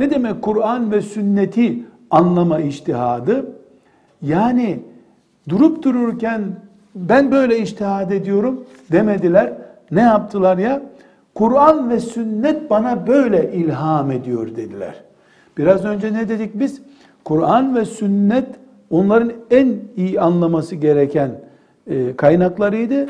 Ne 0.00 0.10
demek 0.10 0.42
Kur'an 0.42 0.92
ve 0.92 1.00
sünneti 1.00 1.84
anlama 2.10 2.60
içtihadı? 2.60 3.46
Yani 4.22 4.80
durup 5.48 5.82
dururken 5.82 6.42
ben 6.94 7.30
böyle 7.30 7.58
içtihad 7.58 8.10
ediyorum 8.10 8.64
demediler. 8.92 9.52
Ne 9.90 10.00
yaptılar 10.00 10.58
ya? 10.58 10.82
Kur'an 11.34 11.90
ve 11.90 12.00
sünnet 12.00 12.70
bana 12.70 13.06
böyle 13.06 13.52
ilham 13.52 14.10
ediyor 14.10 14.56
dediler. 14.56 14.94
Biraz 15.58 15.84
önce 15.84 16.12
ne 16.14 16.28
dedik 16.28 16.58
biz? 16.58 16.82
Kur'an 17.24 17.76
ve 17.76 17.84
sünnet 17.84 18.48
onların 18.90 19.32
en 19.50 19.74
iyi 19.96 20.20
anlaması 20.20 20.76
gereken 20.76 21.30
e, 21.86 22.16
kaynaklarıydı. 22.16 23.06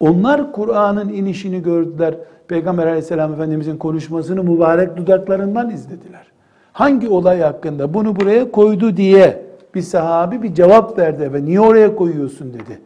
Onlar 0.00 0.52
Kur'an'ın 0.52 1.08
inişini 1.08 1.62
gördüler. 1.62 2.14
Peygamber 2.48 2.86
aleyhisselam 2.86 3.32
efendimizin 3.32 3.76
konuşmasını 3.76 4.42
mübarek 4.42 4.96
dudaklarından 4.96 5.70
izlediler. 5.70 6.26
Hangi 6.72 7.08
olay 7.08 7.40
hakkında 7.40 7.94
bunu 7.94 8.16
buraya 8.16 8.50
koydu 8.50 8.96
diye 8.96 9.42
bir 9.74 9.82
sahabi 9.82 10.42
bir 10.42 10.54
cevap 10.54 10.98
verdi 10.98 11.32
ve 11.32 11.44
niye 11.44 11.60
oraya 11.60 11.96
koyuyorsun 11.96 12.54
dedi. 12.54 12.80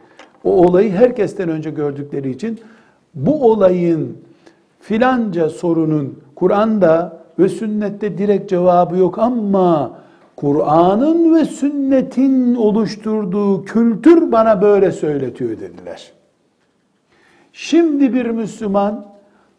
O 0.44 0.66
olayı 0.66 0.92
herkesten 0.92 1.48
önce 1.48 1.70
gördükleri 1.70 2.31
için 2.31 2.61
bu 3.14 3.50
olayın 3.50 4.16
filanca 4.81 5.50
sorunun 5.50 6.18
Kur'an'da 6.35 7.24
ve 7.38 7.48
sünnette 7.48 8.18
direkt 8.18 8.50
cevabı 8.50 8.96
yok 8.96 9.18
ama 9.18 9.98
Kur'an'ın 10.37 11.35
ve 11.35 11.44
sünnetin 11.44 12.55
oluşturduğu 12.55 13.64
kültür 13.64 14.33
bana 14.33 14.62
böyle 14.62 14.92
söyletiyor 14.92 15.50
dediler. 15.50 16.12
Şimdi 17.56 18.14
bir 18.14 18.26
Müslüman 18.26 19.06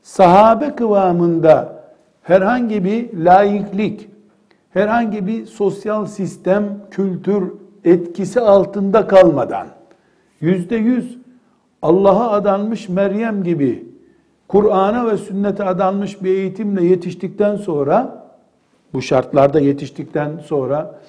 sahabe 0.01 0.75
kıvamında 0.75 1.83
herhangi 2.21 2.83
bir 2.83 3.17
laiklik, 3.17 4.09
herhangi 4.69 5.27
bir 5.27 5.45
sosyal 5.45 6.05
sistem, 6.05 6.79
kültür 6.91 7.53
etkisi 7.85 8.41
altında 8.41 9.07
kalmadan 9.07 9.67
yüzde 10.41 10.75
yüz 10.75 11.17
Allah'a 11.81 12.31
adanmış 12.31 12.89
Meryem 12.89 13.43
gibi 13.43 13.87
Kur'an'a 14.47 15.07
ve 15.07 15.17
sünnete 15.17 15.63
adanmış 15.63 16.23
bir 16.23 16.29
eğitimle 16.29 16.85
yetiştikten 16.85 17.55
sonra 17.55 18.25
bu 18.93 19.01
şartlarda 19.01 19.59
yetiştikten 19.59 20.37
sonra 20.45 20.99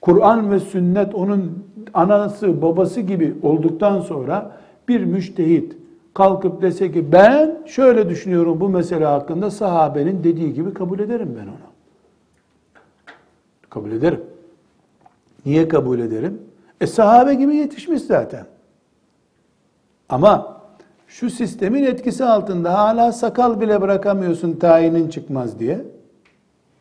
Kur'an 0.00 0.50
ve 0.50 0.60
sünnet 0.60 1.14
onun 1.14 1.64
anası 1.94 2.62
babası 2.62 3.00
gibi 3.00 3.34
olduktan 3.42 4.00
sonra 4.00 4.50
bir 4.88 5.04
müştehit 5.04 5.77
kalkıp 6.18 6.62
dese 6.62 6.92
ki 6.92 7.12
ben 7.12 7.58
şöyle 7.66 8.08
düşünüyorum 8.08 8.60
bu 8.60 8.68
mesele 8.68 9.04
hakkında 9.04 9.50
sahabenin 9.50 10.24
dediği 10.24 10.54
gibi 10.54 10.74
kabul 10.74 10.98
ederim 10.98 11.36
ben 11.40 11.46
onu. 11.46 11.68
Kabul 13.70 13.92
ederim. 13.92 14.20
Niye 15.46 15.68
kabul 15.68 15.98
ederim? 15.98 16.42
E 16.80 16.86
sahabe 16.86 17.34
gibi 17.34 17.56
yetişmiş 17.56 18.02
zaten. 18.02 18.46
Ama 20.08 20.60
şu 21.06 21.30
sistemin 21.30 21.84
etkisi 21.84 22.24
altında 22.24 22.78
hala 22.78 23.12
sakal 23.12 23.60
bile 23.60 23.80
bırakamıyorsun 23.80 24.52
tayinin 24.52 25.08
çıkmaz 25.08 25.58
diye. 25.58 25.84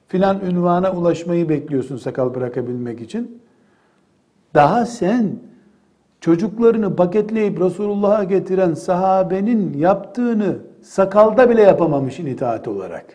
Filan 0.08 0.42
ünvana 0.42 0.92
ulaşmayı 0.92 1.50
bekliyorsun 1.50 1.98
sakal 1.98 2.36
bırakabilmek 2.36 3.02
için. 3.02 3.42
Daha 4.54 4.86
sen 4.86 5.40
çocuklarını 6.22 6.96
paketleyip 6.96 7.62
Resulullah'a 7.62 8.24
getiren 8.24 8.74
sahabenin 8.74 9.74
yaptığını 9.74 10.58
sakalda 10.82 11.50
bile 11.50 11.62
yapamamışsın 11.62 12.26
itaat 12.26 12.68
olarak. 12.68 13.06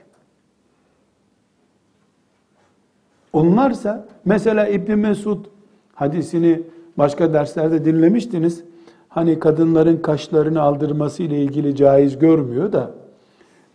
Onlarsa 3.33 4.09
mesela 4.25 4.69
İbn 4.69 4.93
Mesud 4.93 5.45
hadisini 5.95 6.63
başka 6.99 7.33
derslerde 7.33 7.85
dinlemiştiniz. 7.85 8.65
Hani 9.09 9.39
kadınların 9.39 9.97
kaşlarını 9.97 10.61
aldırması 10.61 11.23
ile 11.23 11.43
ilgili 11.43 11.77
caiz 11.77 12.19
görmüyor 12.19 12.73
da 12.73 12.91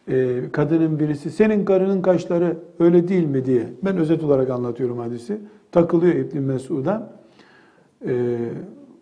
e, 0.08 0.42
kadının 0.52 1.00
birisi 1.00 1.32
senin 1.32 1.66
karının 1.66 2.02
kaşları 2.02 2.58
öyle 2.80 3.08
değil 3.08 3.26
mi 3.26 3.46
diye 3.46 3.64
ben 3.84 3.98
özet 3.98 4.24
olarak 4.24 4.50
anlatıyorum 4.50 4.98
hadisi. 4.98 5.38
Takılıyor 5.72 6.16
İbn 6.16 6.38
Mesud'a. 6.40 7.14
E, 8.08 8.38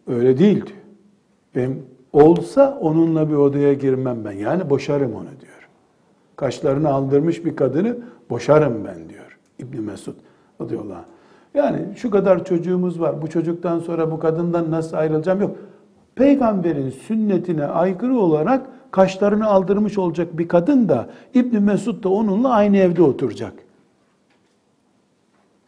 öyle 0.08 0.38
değil 0.38 0.66
diyor. 0.66 1.72
Olsa 2.14 2.78
onunla 2.82 3.30
bir 3.30 3.36
odaya 3.36 3.74
girmem 3.74 4.26
ben. 4.26 4.32
Yani 4.32 4.70
boşarım 4.70 5.16
onu 5.16 5.28
diyor. 5.42 5.70
Kaşlarını 6.36 6.90
aldırmış 6.90 7.46
bir 7.46 7.56
kadını 7.56 7.98
boşarım 8.30 8.86
ben 8.86 9.10
diyor 9.10 9.38
İbn 9.60 9.82
Mesud 9.82 10.16
radıyallahu 10.62 10.98
anh. 10.98 11.06
Yani 11.54 11.80
şu 11.96 12.10
kadar 12.10 12.46
çocuğumuz 12.46 13.02
var. 13.02 13.22
Bu 13.22 13.30
çocuktan 13.30 13.80
sonra 13.80 14.12
bu 14.12 14.20
kadından 14.20 14.72
nasıl 14.72 14.98
ayrılacağım 14.98 15.42
yok. 15.42 15.56
Peygamberin 16.16 16.90
sünnetine 16.90 17.66
aykırı 17.66 18.20
olarak 18.20 18.68
kaşlarını 18.92 19.48
aldırmış 19.48 19.98
olacak 19.98 20.38
bir 20.38 20.48
kadın 20.48 20.90
da 20.90 21.08
İbn 21.34 21.58
Mesud 21.58 22.04
da 22.04 22.10
onunla 22.10 22.50
aynı 22.50 22.78
evde 22.78 23.04
oturacak. 23.04 23.54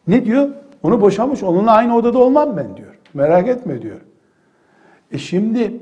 Ne 0.07 0.25
diyor? 0.25 0.49
Onu 0.83 1.01
boşamış, 1.01 1.43
onunla 1.43 1.71
aynı 1.71 1.95
odada 1.95 2.17
olmam 2.17 2.57
ben 2.57 2.77
diyor. 2.77 2.99
Merak 3.13 3.47
etme 3.47 3.81
diyor. 3.81 3.97
E 5.11 5.17
şimdi 5.17 5.73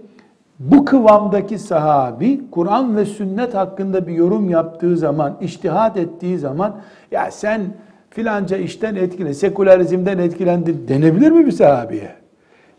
bu 0.60 0.86
kıvamdaki 0.86 1.60
sahabi 1.60 2.42
Kur'an 2.52 2.98
ve 2.98 3.06
sünnet 3.06 3.54
hakkında 3.54 4.08
bir 4.08 4.14
yorum 4.14 4.50
yaptığı 4.50 4.98
zaman, 4.98 5.38
iştihat 5.42 5.98
ettiği 5.98 6.38
zaman 6.38 6.76
ya 7.12 7.32
sen 7.32 7.62
filanca 8.10 8.58
işten 8.58 8.96
etkile, 8.96 9.34
sekülerizmden 9.34 10.18
etkilendin 10.18 10.88
denebilir 10.88 11.32
mi 11.32 11.46
bir 11.46 11.52
sahabiye? 11.52 12.12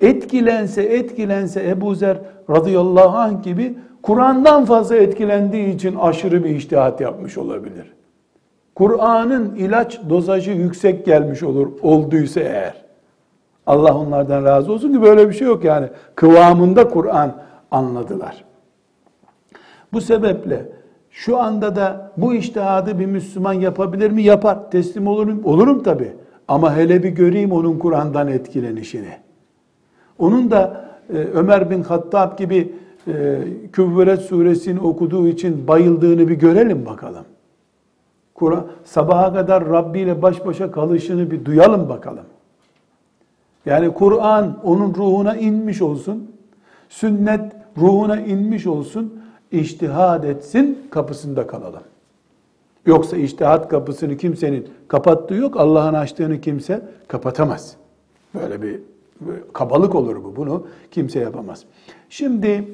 Etkilense 0.01 0.83
etkilense 0.83 1.69
Ebu 1.69 1.95
Zer 1.95 2.19
radıyallahu 2.51 3.19
anh 3.19 3.43
gibi 3.43 3.75
Kur'an'dan 4.03 4.65
fazla 4.65 4.97
etkilendiği 4.97 5.75
için 5.75 5.97
aşırı 5.97 6.45
bir 6.45 6.51
iştihat 6.51 7.01
yapmış 7.01 7.39
olabilir. 7.39 7.93
Kur'an'ın 8.75 9.55
ilaç 9.55 10.01
dozajı 10.09 10.51
yüksek 10.51 11.07
gelmiş 11.07 11.43
olur 11.43 11.69
olduysa 11.83 12.41
eğer. 12.41 12.86
Allah 13.67 13.99
onlardan 13.99 14.45
razı 14.45 14.73
olsun 14.73 14.93
ki 14.93 15.03
böyle 15.03 15.29
bir 15.29 15.35
şey 15.35 15.47
yok 15.47 15.65
yani. 15.65 15.89
Kıvamında 16.15 16.89
Kur'an 16.89 17.33
anladılar. 17.71 18.45
Bu 19.93 20.01
sebeple 20.01 20.69
şu 21.11 21.39
anda 21.39 21.77
da 21.77 22.13
bu 22.17 22.35
iştihadı 22.35 22.99
bir 22.99 23.07
Müslüman 23.07 23.53
yapabilir 23.53 24.11
mi? 24.11 24.23
Yapar. 24.23 24.71
Teslim 24.71 25.07
olurum. 25.07 25.45
Olurum 25.45 25.83
tabi. 25.83 26.13
Ama 26.49 26.77
hele 26.77 27.03
bir 27.03 27.09
göreyim 27.09 27.53
onun 27.53 27.79
Kur'an'dan 27.79 28.29
etkilenişini. 28.29 29.13
Onun 30.19 30.51
da 30.51 30.91
e, 31.13 31.17
Ömer 31.17 31.71
bin 31.71 31.83
Hattab 31.83 32.39
gibi 32.39 32.75
e, 33.09 33.39
Küvveret 33.73 34.21
suresini 34.21 34.81
okuduğu 34.81 35.29
için 35.29 35.69
bayıldığını 35.69 36.29
bir 36.29 36.35
görelim 36.35 36.87
bakalım. 36.87 37.25
Kur'an 38.35 38.67
sabaha 38.85 39.35
kadar 39.35 39.69
Rabbi 39.69 40.01
ile 40.01 40.23
baş 40.23 40.47
başa 40.47 40.71
kalışını 40.71 41.31
bir 41.31 41.45
duyalım 41.45 41.89
bakalım. 41.89 42.25
Yani 43.67 43.95
Kur'an 43.95 44.59
onun 44.65 44.95
ruhuna 44.95 45.37
inmiş 45.37 45.83
olsun. 45.83 46.31
Sünnet 46.89 47.53
ruhuna 47.79 48.21
inmiş 48.21 48.67
olsun. 48.67 49.23
İçtihad 49.53 50.25
etsin, 50.25 50.79
kapısında 50.91 51.47
kalalım. 51.47 51.83
Yoksa 52.87 53.17
içtihat 53.17 53.69
kapısını 53.69 54.17
kimsenin 54.17 54.69
kapattığı 54.89 55.35
yok. 55.35 55.57
Allah'ın 55.57 55.95
açtığını 55.95 56.41
kimse 56.41 56.83
kapatamaz. 57.09 57.77
Böyle 58.35 58.63
bir 58.63 58.81
kabalık 59.53 59.95
olur 59.95 60.25
bu. 60.25 60.37
Bunu 60.37 60.67
kimse 60.91 61.19
yapamaz. 61.19 61.65
Şimdi 62.11 62.65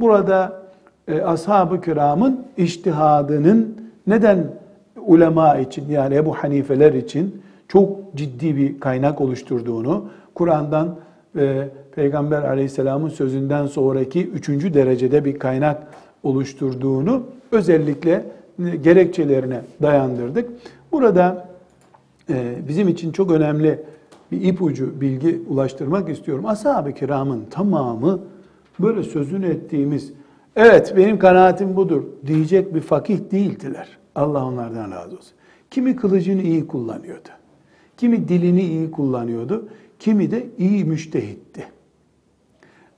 burada 0.00 0.62
e, 1.08 1.20
ashab-ı 1.20 1.80
kiramın 1.80 2.46
iştihadının 2.56 3.76
neden 4.06 4.46
ulema 5.06 5.56
için 5.56 5.88
yani 5.88 6.14
Ebu 6.14 6.34
Hanifeler 6.34 6.92
için 6.92 7.42
çok 7.68 8.16
ciddi 8.16 8.56
bir 8.56 8.80
kaynak 8.80 9.20
oluşturduğunu, 9.20 10.04
Kur'an'dan 10.34 10.96
ve 11.36 11.68
Peygamber 11.94 12.42
aleyhisselamın 12.42 13.08
sözünden 13.08 13.66
sonraki 13.66 14.26
üçüncü 14.26 14.74
derecede 14.74 15.24
bir 15.24 15.38
kaynak 15.38 15.82
oluşturduğunu 16.22 17.22
özellikle 17.52 18.24
gerekçelerine 18.82 19.60
dayandırdık. 19.82 20.50
Burada 20.92 21.48
e, 22.30 22.54
bizim 22.68 22.88
için 22.88 23.12
çok 23.12 23.30
önemli 23.30 23.82
bir 24.32 24.40
ipucu 24.40 25.00
bilgi 25.00 25.42
ulaştırmak 25.48 26.08
istiyorum. 26.08 26.46
Ashab-ı 26.46 26.92
kiramın 26.92 27.44
tamamı 27.50 28.20
böyle 28.80 29.02
sözünü 29.02 29.46
ettiğimiz 29.46 30.12
evet 30.56 30.94
benim 30.96 31.18
kanaatim 31.18 31.76
budur 31.76 32.02
diyecek 32.26 32.74
bir 32.74 32.80
fakih 32.80 33.18
değildiler. 33.30 33.88
Allah 34.14 34.44
onlardan 34.44 34.90
razı 34.90 35.16
olsun. 35.16 35.32
Kimi 35.70 35.96
kılıcını 35.96 36.42
iyi 36.42 36.66
kullanıyordu. 36.66 37.28
Kimi 37.96 38.28
dilini 38.28 38.62
iyi 38.62 38.90
kullanıyordu. 38.90 39.68
Kimi 40.02 40.30
de 40.30 40.46
iyi 40.58 40.84
müştehitti. 40.84 41.66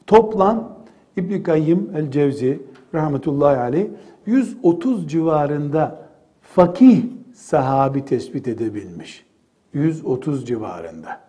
Toplam 0.06 0.78
İbn 1.16 1.42
Kayyim 1.42 1.90
el-Cevzi 1.96 2.62
rahmetullahi 2.94 3.58
aleyh 3.58 3.86
130 4.26 5.08
civarında 5.08 6.08
fakih 6.42 7.02
sahabi 7.34 8.04
tespit 8.04 8.48
edebilmiş. 8.48 9.26
130 9.74 10.46
civarında. 10.46 11.20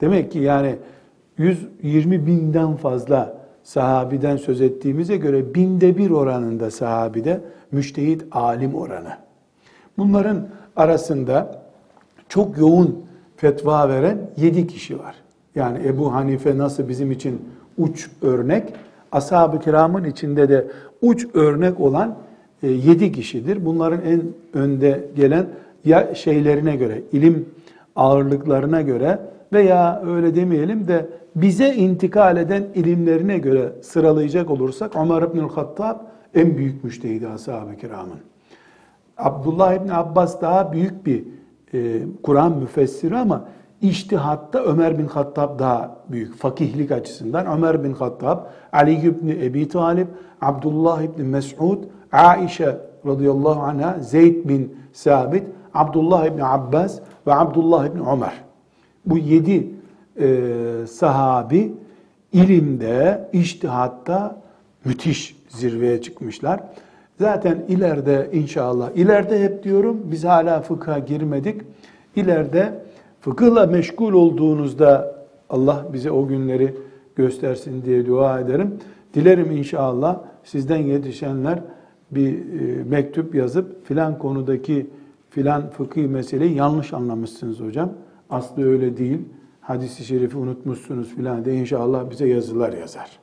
Demek 0.00 0.32
ki 0.32 0.38
yani 0.38 0.76
120 1.38 2.26
binden 2.26 2.76
fazla 2.76 3.38
sahabiden 3.62 4.36
söz 4.36 4.60
ettiğimize 4.60 5.16
göre 5.16 5.54
binde 5.54 5.98
bir 5.98 6.10
oranında 6.10 6.70
sahabide 6.70 7.40
müştehit 7.72 8.24
alim 8.30 8.74
oranı. 8.74 9.16
Bunların 9.98 10.48
arasında 10.76 11.62
çok 12.28 12.58
yoğun 12.58 13.07
fetva 13.38 13.88
veren 13.88 14.18
yedi 14.36 14.66
kişi 14.66 14.98
var. 14.98 15.14
Yani 15.54 15.78
Ebu 15.86 16.14
Hanife 16.14 16.58
nasıl 16.58 16.88
bizim 16.88 17.10
için 17.10 17.48
uç 17.78 18.10
örnek, 18.22 18.72
ashab-ı 19.12 19.60
kiramın 19.60 20.04
içinde 20.04 20.48
de 20.48 20.66
uç 21.02 21.26
örnek 21.34 21.80
olan 21.80 22.16
e, 22.62 22.68
yedi 22.68 23.12
kişidir. 23.12 23.66
Bunların 23.66 24.00
en 24.00 24.22
önde 24.54 25.04
gelen 25.16 25.46
ya 25.84 26.14
şeylerine 26.14 26.76
göre, 26.76 27.02
ilim 27.12 27.48
ağırlıklarına 27.96 28.82
göre 28.82 29.18
veya 29.52 30.02
öyle 30.06 30.34
demeyelim 30.34 30.88
de 30.88 31.06
bize 31.36 31.74
intikal 31.74 32.36
eden 32.36 32.64
ilimlerine 32.74 33.38
göre 33.38 33.72
sıralayacak 33.82 34.50
olursak 34.50 34.96
Ömer 34.96 35.22
İbnül 35.22 35.48
Hattab 35.48 35.96
en 36.34 36.56
büyük 36.56 36.84
müştehidi 36.84 37.28
ashab-ı 37.28 37.76
kiramın. 37.76 38.18
Abdullah 39.18 39.74
İbni 39.74 39.94
Abbas 39.94 40.40
daha 40.42 40.72
büyük 40.72 41.06
bir 41.06 41.24
e, 41.74 42.00
Kur'an 42.22 42.52
müfessiri 42.58 43.16
ama 43.16 43.44
İçtihatta 43.80 44.58
Ömer 44.58 44.98
bin 44.98 45.06
Hattab 45.06 45.58
daha 45.58 45.96
büyük 46.08 46.34
fakihlik 46.36 46.92
açısından. 46.92 47.46
Ömer 47.46 47.84
bin 47.84 47.92
Hattab, 47.92 48.38
Ali 48.72 48.94
ibn 48.94 49.28
Ebi 49.28 49.68
Talib, 49.68 50.06
Abdullah 50.40 51.02
ibn 51.02 51.22
Mes'ud, 51.22 51.84
Aişe 52.12 52.78
radıyallahu 53.06 53.60
anha, 53.60 53.96
Zeyd 54.00 54.48
bin 54.48 54.76
Sabit, 54.92 55.44
Abdullah 55.74 56.26
ibn 56.26 56.40
Abbas 56.40 56.98
ve 57.26 57.34
Abdullah 57.34 57.86
ibn 57.86 57.98
Ömer. 57.98 58.32
Bu 59.06 59.18
yedi 59.18 59.70
e, 60.20 60.86
sahabi 60.90 61.74
ilimde, 62.32 63.28
iştihatta 63.32 64.36
müthiş 64.84 65.36
zirveye 65.48 66.02
çıkmışlar. 66.02 66.60
Zaten 67.18 67.64
ileride 67.68 68.30
inşallah, 68.32 68.90
ileride 68.90 69.44
hep 69.44 69.62
diyorum 69.62 70.00
biz 70.04 70.24
hala 70.24 70.60
fıkha 70.60 70.98
girmedik. 70.98 71.62
İleride 72.16 72.82
fıkıhla 73.20 73.66
meşgul 73.66 74.12
olduğunuzda 74.12 75.18
Allah 75.50 75.86
bize 75.92 76.10
o 76.10 76.26
günleri 76.26 76.74
göstersin 77.16 77.82
diye 77.84 78.06
dua 78.06 78.40
ederim. 78.40 78.74
Dilerim 79.14 79.50
inşallah 79.50 80.20
sizden 80.44 80.76
yetişenler 80.76 81.62
bir 82.10 82.32
e, 82.32 82.84
mektup 82.84 83.34
yazıp 83.34 83.86
filan 83.86 84.18
konudaki 84.18 84.86
filan 85.30 85.70
fıkhi 85.70 86.00
meseleyi 86.00 86.54
yanlış 86.54 86.92
anlamışsınız 86.92 87.60
hocam. 87.60 87.92
Aslı 88.30 88.64
öyle 88.64 88.96
değil. 88.96 89.18
Hadis-i 89.60 90.04
şerifi 90.04 90.36
unutmuşsunuz 90.36 91.08
filan 91.08 91.44
de 91.44 91.54
inşallah 91.54 92.10
bize 92.10 92.28
yazılar 92.28 92.72
yazar. 92.72 93.18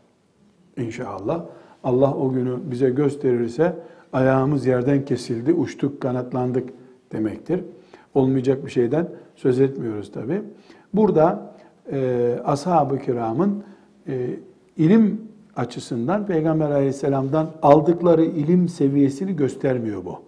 İnşallah. 0.77 1.45
Allah 1.85 2.13
o 2.13 2.31
günü 2.31 2.57
bize 2.71 2.89
gösterirse 2.89 3.75
ayağımız 4.13 4.65
yerden 4.65 5.05
kesildi, 5.05 5.53
uçtuk, 5.53 6.01
kanatlandık 6.01 6.69
demektir. 7.11 7.63
Olmayacak 8.13 8.65
bir 8.65 8.71
şeyden 8.71 9.07
söz 9.35 9.59
etmiyoruz 9.59 10.11
tabi. 10.11 10.41
Burada 10.93 11.53
e, 11.91 12.39
ashab-ı 12.45 12.99
kiramın 12.99 13.63
e, 14.07 14.29
ilim 14.77 15.21
açısından 15.55 16.25
Peygamber 16.25 16.71
aleyhisselamdan 16.71 17.47
aldıkları 17.61 18.25
ilim 18.25 18.69
seviyesini 18.69 19.35
göstermiyor 19.35 20.05
bu. 20.05 20.19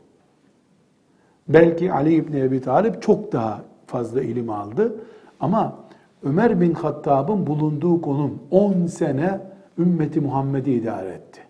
Belki 1.47 1.93
Ali 1.93 2.13
İbni 2.13 2.39
Ebi 2.39 2.61
Talip 2.61 3.01
çok 3.01 3.31
daha 3.31 3.61
fazla 3.87 4.21
ilim 4.21 4.49
aldı. 4.49 4.95
Ama 5.39 5.75
Ömer 6.23 6.61
bin 6.61 6.73
Hattab'ın 6.73 7.47
bulunduğu 7.47 8.01
konum 8.01 8.39
10 8.51 8.85
sene 8.85 9.39
ümmeti 9.77 10.21
Muhammed'i 10.21 10.71
idare 10.71 11.09
etti. 11.09 11.46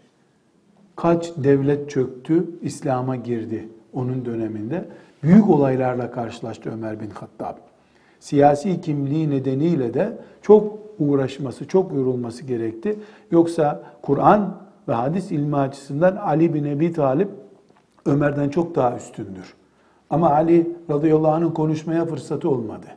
Kaç 0.97 1.31
devlet 1.37 1.89
çöktü, 1.89 2.49
İslam'a 2.61 3.15
girdi 3.15 3.69
onun 3.93 4.25
döneminde. 4.25 4.85
Büyük 5.23 5.49
olaylarla 5.49 6.11
karşılaştı 6.11 6.69
Ömer 6.73 6.99
bin 6.99 7.09
Hattab. 7.09 7.57
Siyasi 8.19 8.81
kimliği 8.81 9.29
nedeniyle 9.29 9.93
de 9.93 10.17
çok 10.41 10.79
uğraşması, 10.99 11.67
çok 11.67 11.93
yorulması 11.93 12.45
gerekti. 12.45 12.99
Yoksa 13.31 13.83
Kur'an 14.01 14.57
ve 14.87 14.93
hadis 14.93 15.31
ilmi 15.31 15.57
açısından 15.57 16.15
Ali 16.15 16.53
bin 16.53 16.63
Ebi 16.63 16.93
Talip 16.93 17.29
Ömer'den 18.05 18.49
çok 18.49 18.75
daha 18.75 18.95
üstündür. 18.95 19.53
Ama 20.09 20.31
Ali 20.31 20.75
radıyallahu 20.89 21.31
anh'ın 21.31 21.51
konuşmaya 21.51 22.05
fırsatı 22.05 22.49
olmadı. 22.49 22.87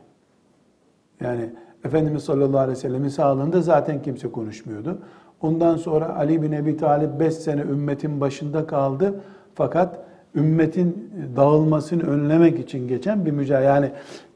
Yani 1.21 1.49
Efendimiz 1.85 2.23
sallallahu 2.23 2.59
aleyhi 2.59 2.77
ve 2.77 2.81
sellemin 2.81 3.09
sağlığında 3.09 3.61
zaten 3.61 4.01
kimse 4.01 4.31
konuşmuyordu. 4.31 4.97
Ondan 5.41 5.77
sonra 5.77 6.15
Ali 6.15 6.41
bin 6.41 6.51
Ebi 6.51 6.77
Talip 6.77 7.19
5 7.19 7.33
sene 7.33 7.61
ümmetin 7.61 8.21
başında 8.21 8.67
kaldı. 8.67 9.13
Fakat 9.55 9.99
ümmetin 10.35 11.11
dağılmasını 11.35 12.03
önlemek 12.03 12.59
için 12.59 12.87
geçen 12.87 13.25
bir 13.25 13.31
mücadele. 13.31 13.65
Yani 13.65 13.91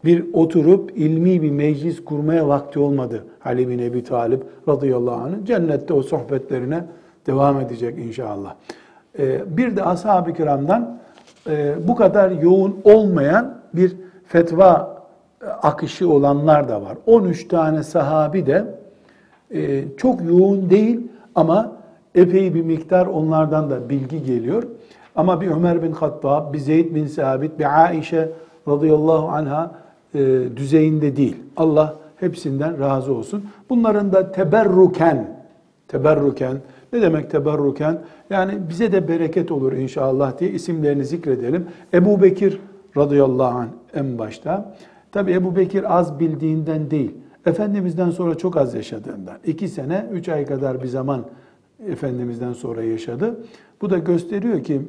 bir 0.05 0.33
oturup 0.33 0.97
ilmi 0.97 1.41
bir 1.41 1.51
meclis 1.51 2.03
kurmaya 2.03 2.47
vakti 2.47 2.79
olmadı 2.79 3.23
Ali 3.45 3.69
bin 3.69 3.79
Ebi 3.79 4.03
Talip 4.03 4.43
radıyallahu 4.67 5.15
anh. 5.15 5.45
Cennette 5.45 5.93
o 5.93 6.03
sohbetlerine 6.03 6.85
devam 7.27 7.61
edecek 7.61 7.99
inşallah. 7.99 8.55
Ee, 9.19 9.57
bir 9.57 9.75
de 9.75 9.83
ashab-ı 9.83 10.33
kiramdan 10.33 10.99
e, 11.47 11.75
bu 11.87 11.95
kadar 11.95 12.31
yoğun 12.31 12.79
olmayan 12.83 13.57
bir 13.73 13.95
fetva 14.27 14.95
akışı 15.61 16.09
olanlar 16.09 16.69
da 16.69 16.81
var. 16.81 16.97
13 17.05 17.47
tane 17.47 17.83
sahabi 17.83 18.45
de 18.45 18.74
e, 19.53 19.83
çok 19.97 20.23
yoğun 20.23 20.69
değil 20.69 20.99
ama 21.35 21.71
epey 22.15 22.53
bir 22.53 22.61
miktar 22.61 23.05
onlardan 23.05 23.69
da 23.69 23.89
bilgi 23.89 24.23
geliyor. 24.23 24.63
Ama 25.15 25.41
bir 25.41 25.47
Ömer 25.47 25.83
bin 25.83 25.91
Hattab, 25.91 26.53
bir 26.53 26.59
Zeyd 26.59 26.95
bin 26.95 27.07
Sabit, 27.07 27.59
bir 27.59 27.85
Aişe 27.85 28.31
radıyallahu 28.67 29.27
anha 29.27 29.71
e, 30.13 30.19
düzeyinde 30.55 31.15
değil. 31.15 31.35
Allah 31.57 31.95
hepsinden 32.19 32.79
razı 32.79 33.13
olsun. 33.13 33.45
Bunların 33.69 34.13
da 34.13 34.31
teberruken, 34.31 35.27
teberruken, 35.87 36.57
ne 36.93 37.01
demek 37.01 37.31
teberruken? 37.31 38.01
Yani 38.29 38.53
bize 38.69 38.91
de 38.91 39.07
bereket 39.07 39.51
olur 39.51 39.73
inşallah 39.73 40.39
diye 40.39 40.51
isimlerini 40.51 41.05
zikredelim. 41.05 41.67
Ebu 41.93 42.21
Bekir 42.21 42.59
radıyallahu 42.97 43.57
anh 43.57 43.67
en 43.93 44.17
başta. 44.17 44.75
Tabi 45.11 45.33
Ebu 45.33 45.55
Bekir 45.55 45.97
az 45.97 46.19
bildiğinden 46.19 46.91
değil. 46.91 47.11
Efendimiz'den 47.45 48.09
sonra 48.09 48.35
çok 48.35 48.57
az 48.57 48.73
yaşadığından. 48.73 49.35
iki 49.45 49.67
sene, 49.67 50.05
üç 50.11 50.29
ay 50.29 50.45
kadar 50.45 50.83
bir 50.83 50.87
zaman 50.87 51.25
Efendimiz'den 51.87 52.53
sonra 52.53 52.83
yaşadı. 52.83 53.39
Bu 53.81 53.89
da 53.89 53.97
gösteriyor 53.97 54.63
ki 54.63 54.81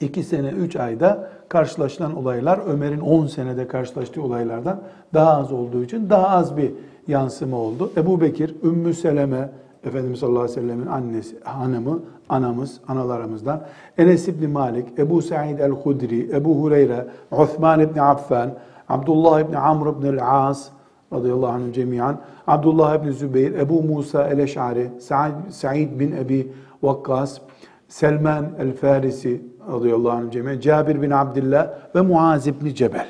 iki 0.00 0.22
sene, 0.22 0.48
üç 0.48 0.76
ayda 0.76 1.30
karşılaşılan 1.48 2.16
olaylar 2.16 2.60
Ömer'in 2.66 3.00
on 3.00 3.26
senede 3.26 3.68
karşılaştığı 3.68 4.22
olaylardan 4.22 4.80
daha 5.14 5.36
az 5.36 5.52
olduğu 5.52 5.82
için 5.82 6.10
daha 6.10 6.28
az 6.28 6.56
bir 6.56 6.72
yansıma 7.08 7.56
oldu. 7.56 7.92
Ebu 7.96 8.20
Bekir, 8.20 8.54
Ümmü 8.62 8.94
Seleme, 8.94 9.50
Efendimiz 9.84 10.18
sallallahu 10.18 10.42
aleyhi 10.42 10.58
ve 10.58 10.62
sellemin 10.62 10.86
annesi, 10.86 11.40
hanımı, 11.44 12.00
anamız, 12.28 12.80
analarımızdan. 12.88 13.62
Enes 13.98 14.28
İbni 14.28 14.48
Malik, 14.48 14.98
Ebu 14.98 15.22
Sa'id 15.22 15.58
el-Hudri, 15.58 16.30
Ebu 16.36 16.62
Hureyre, 16.62 17.06
Uthman 17.30 17.80
İbni 17.80 18.02
Affan, 18.02 18.50
Abdullah 18.88 19.40
İbni 19.40 19.58
Amr 19.58 19.86
İbni 19.86 20.08
el-As, 20.08 20.68
radıyallahu 21.12 21.52
anhum 21.52 21.72
cemiyan, 21.72 22.20
Abdullah 22.46 22.96
İbni 22.96 23.12
Zübeyir, 23.12 23.54
Ebu 23.54 23.82
Musa 23.82 24.28
el-Eş'ari, 24.28 24.90
Sa'id 25.50 26.00
bin 26.00 26.12
Ebi 26.12 26.52
Vakkas, 26.82 27.40
Selman 27.88 28.46
el-Farisi 28.58 29.40
radıyallahu 29.72 30.10
anh 30.10 30.30
cemiyen, 30.30 30.60
Cabir 30.60 31.02
bin 31.02 31.10
Abdullah 31.10 31.70
ve 31.94 32.00
Muaz 32.00 32.46
İbni 32.46 32.74
Cebel. 32.74 33.06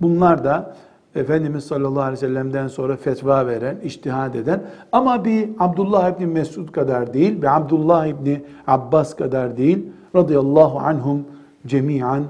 Bunlar 0.00 0.44
da 0.44 0.74
Efendimiz 1.14 1.64
sallallahu 1.64 2.02
aleyhi 2.02 2.12
ve 2.12 2.26
sellem'den 2.26 2.68
sonra 2.68 2.96
fetva 2.96 3.46
veren, 3.46 3.76
iştihad 3.84 4.34
eden 4.34 4.62
ama 4.92 5.24
bir 5.24 5.48
Abdullah 5.58 6.10
İbni 6.10 6.26
Mesud 6.26 6.68
kadar 6.68 7.14
değil, 7.14 7.42
bir 7.42 7.56
Abdullah 7.56 8.06
İbni 8.06 8.44
Abbas 8.66 9.16
kadar 9.16 9.56
değil, 9.56 9.86
radıyallahu 10.16 10.78
anhum 10.78 11.24
cemiyan 11.66 12.24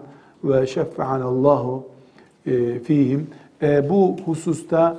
ve 0.44 0.66
şeffa'anallahu 0.66 1.82
e, 2.46 2.78
fihim. 2.78 3.26
E, 3.64 3.90
bu 3.90 4.16
hususta 4.24 4.96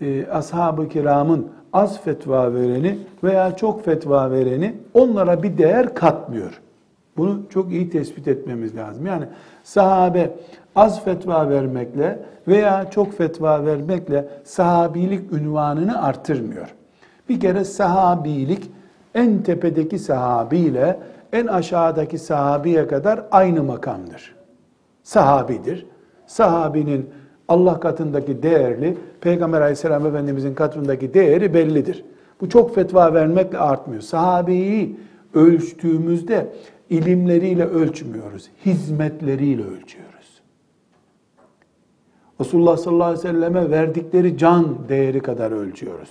e, 0.00 0.26
ashab-ı 0.26 0.88
kiramın 0.88 1.48
az 1.72 2.02
fetva 2.02 2.54
vereni 2.54 2.98
veya 3.24 3.56
çok 3.56 3.84
fetva 3.84 4.30
vereni 4.30 4.74
onlara 4.94 5.42
bir 5.42 5.58
değer 5.58 5.94
katmıyor. 5.94 6.60
Bunu 7.16 7.42
çok 7.50 7.72
iyi 7.72 7.90
tespit 7.90 8.28
etmemiz 8.28 8.76
lazım. 8.76 9.06
Yani 9.06 9.24
sahabe 9.64 10.30
az 10.76 11.04
fetva 11.04 11.50
vermekle 11.50 12.18
veya 12.48 12.90
çok 12.90 13.18
fetva 13.18 13.66
vermekle 13.66 14.28
sahabilik 14.44 15.32
ünvanını 15.32 16.02
artırmıyor. 16.02 16.74
Bir 17.28 17.40
kere 17.40 17.64
sahabilik 17.64 18.70
en 19.14 19.42
tepedeki 19.42 19.98
sahabiyle 19.98 21.00
en 21.32 21.46
aşağıdaki 21.46 22.18
sahabiye 22.18 22.88
kadar 22.88 23.22
aynı 23.30 23.62
makamdır. 23.62 24.34
Sahabidir. 25.02 25.86
Sahabinin 26.26 27.10
Allah 27.48 27.80
katındaki 27.80 28.42
değerli, 28.42 28.96
Peygamber 29.20 29.60
aleyhisselam 29.60 30.06
efendimizin 30.06 30.54
katındaki 30.54 31.14
değeri 31.14 31.54
bellidir. 31.54 32.04
Bu 32.40 32.48
çok 32.48 32.74
fetva 32.74 33.14
vermekle 33.14 33.58
artmıyor. 33.58 34.02
Sahabeyi 34.02 34.96
ölçtüğümüzde 35.34 36.52
ilimleriyle 36.90 37.64
ölçmüyoruz, 37.64 38.50
hizmetleriyle 38.66 39.62
ölçüyoruz. 39.62 40.42
Resulullah 42.40 42.76
sallallahu 42.76 43.04
aleyhi 43.04 43.28
ve 43.28 43.32
selleme 43.32 43.70
verdikleri 43.70 44.38
can 44.38 44.76
değeri 44.88 45.20
kadar 45.20 45.50
ölçüyoruz. 45.50 46.10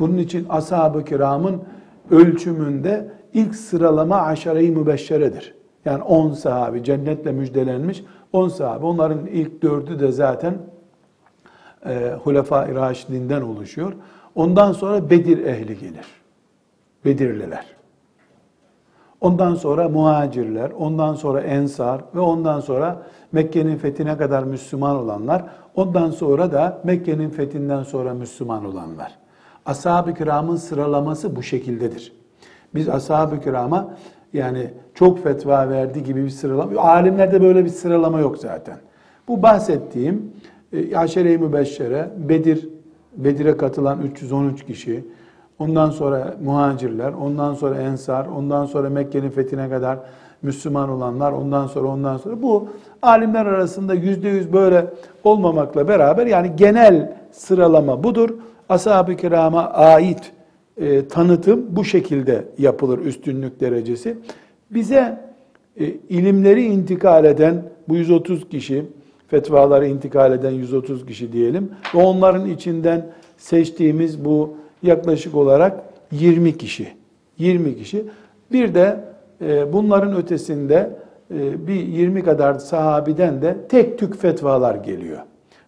Bunun 0.00 0.18
için 0.18 0.46
ashab-ı 0.48 1.04
kiramın 1.04 1.62
ölçümünde 2.10 3.10
ilk 3.34 3.54
sıralama 3.54 4.16
aşere-i 4.16 4.70
mübeşşeredir. 4.70 5.54
Yani 5.84 6.02
10 6.02 6.32
sahabi 6.32 6.84
cennetle 6.84 7.32
müjdelenmiş 7.32 8.04
10 8.32 8.48
sahabe. 8.48 8.86
Onların 8.86 9.26
ilk 9.26 9.62
dördü 9.62 10.00
de 10.00 10.12
zaten 10.12 10.58
e, 11.86 12.16
Hulefai 12.24 12.74
Raşidinden 12.74 13.42
oluşuyor. 13.42 13.92
Ondan 14.34 14.72
sonra 14.72 15.10
Bedir 15.10 15.46
ehli 15.46 15.78
gelir. 15.78 16.06
Bedirliler. 17.04 17.66
Ondan 19.20 19.54
sonra 19.54 19.88
muhacirler, 19.88 20.70
ondan 20.70 21.14
sonra 21.14 21.40
ensar 21.40 22.00
ve 22.14 22.20
ondan 22.20 22.60
sonra 22.60 23.02
Mekke'nin 23.32 23.76
fethine 23.76 24.16
kadar 24.16 24.42
Müslüman 24.42 24.96
olanlar, 24.96 25.44
ondan 25.74 26.10
sonra 26.10 26.52
da 26.52 26.80
Mekke'nin 26.84 27.30
fethinden 27.30 27.82
sonra 27.82 28.14
Müslüman 28.14 28.64
olanlar. 28.64 29.18
Ashab-ı 29.66 30.14
kiramın 30.14 30.56
sıralaması 30.56 31.36
bu 31.36 31.42
şekildedir. 31.42 32.12
Biz 32.74 32.88
ashab-ı 32.88 33.40
kirama 33.40 33.96
yani 34.32 34.70
çok 34.94 35.22
fetva 35.22 35.68
verdi 35.68 36.02
gibi 36.02 36.24
bir 36.24 36.30
sıralama. 36.30 36.80
Alimlerde 36.80 37.42
böyle 37.42 37.64
bir 37.64 37.70
sıralama 37.70 38.20
yok 38.20 38.38
zaten. 38.38 38.76
Bu 39.28 39.42
bahsettiğim 39.42 40.32
e, 40.72 40.96
Aşere-i 40.96 41.38
Mübeşşere, 41.38 42.10
Bedir, 42.16 42.68
Bedir'e 43.16 43.56
katılan 43.56 44.02
313 44.02 44.66
kişi, 44.66 45.04
ondan 45.58 45.90
sonra 45.90 46.36
muhacirler, 46.44 47.12
ondan 47.12 47.54
sonra 47.54 47.80
ensar, 47.80 48.26
ondan 48.26 48.66
sonra 48.66 48.90
Mekke'nin 48.90 49.30
fethine 49.30 49.70
kadar 49.70 49.98
Müslüman 50.42 50.88
olanlar, 50.88 51.32
ondan 51.32 51.66
sonra 51.66 51.88
ondan 51.88 52.16
sonra 52.16 52.42
bu 52.42 52.68
alimler 53.02 53.46
arasında 53.46 53.94
yüzde 53.94 54.28
yüz 54.28 54.52
böyle 54.52 54.86
olmamakla 55.24 55.88
beraber 55.88 56.26
yani 56.26 56.52
genel 56.56 57.16
sıralama 57.32 58.04
budur. 58.04 58.30
Ashab-ı 58.68 59.16
kirama 59.16 59.64
ait 59.64 60.32
e, 60.76 61.08
tanıtım 61.08 61.66
bu 61.70 61.84
şekilde 61.84 62.44
yapılır 62.58 62.98
üstünlük 62.98 63.60
derecesi. 63.60 64.16
Bize 64.74 65.18
e, 65.76 65.84
ilimleri 65.86 66.64
intikal 66.64 67.24
eden 67.24 67.62
bu 67.88 67.96
130 67.96 68.48
kişi, 68.48 68.84
fetvaları 69.28 69.86
intikal 69.86 70.32
eden 70.32 70.50
130 70.50 71.06
kişi 71.06 71.32
diyelim 71.32 71.70
ve 71.94 72.02
onların 72.02 72.50
içinden 72.50 73.06
seçtiğimiz 73.36 74.24
bu 74.24 74.54
yaklaşık 74.82 75.34
olarak 75.34 75.82
20 76.12 76.58
kişi. 76.58 76.88
20 77.38 77.76
kişi. 77.76 78.04
Bir 78.52 78.74
de 78.74 79.04
e, 79.40 79.72
bunların 79.72 80.16
ötesinde 80.16 80.90
e, 81.34 81.66
bir 81.66 81.74
20 81.74 82.24
kadar 82.24 82.54
sahabiden 82.54 83.42
de 83.42 83.56
tek 83.68 83.98
tük 83.98 84.16
fetvalar 84.16 84.74
geliyor. 84.74 85.18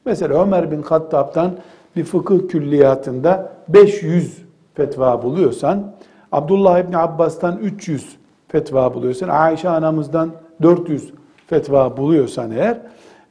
Mesela 0.05 0.43
Ömer 0.43 0.71
bin 0.71 0.83
Hattab'dan 0.83 1.53
bir 1.97 2.05
fıkıh 2.05 2.49
külliyatında 2.49 3.53
500 3.69 4.39
fetva 4.75 5.23
buluyorsan, 5.23 5.95
Abdullah 6.33 6.79
İbni 6.79 6.99
Abbas'tan 6.99 7.59
300 7.59 8.17
fetva 8.55 8.95
buluyorsan, 8.95 9.29
Ayşe 9.29 9.69
anamızdan 9.69 10.31
400 10.63 11.13
fetva 11.47 11.97
buluyorsan 11.97 12.51
eğer, 12.51 12.81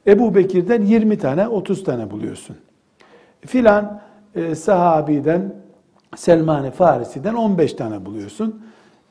Ebu 0.06 0.34
Bekir'den 0.34 0.82
20 0.82 1.18
tane, 1.18 1.48
30 1.48 1.84
tane 1.84 2.10
buluyorsun. 2.10 2.56
Filan 3.40 4.00
e, 4.34 4.54
sahabiden, 4.54 5.54
Selman-ı 6.16 6.70
Farisi'den 6.70 7.34
15 7.34 7.72
tane 7.72 8.06
buluyorsun. 8.06 8.62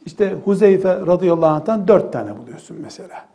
İşte 0.05 0.35
Huzeyfe 0.45 0.95
radıyallahu 0.95 1.49
anh'tan 1.49 1.87
4 1.87 2.13
tane 2.13 2.37
buluyorsun 2.37 2.77
mesela. 2.81 3.25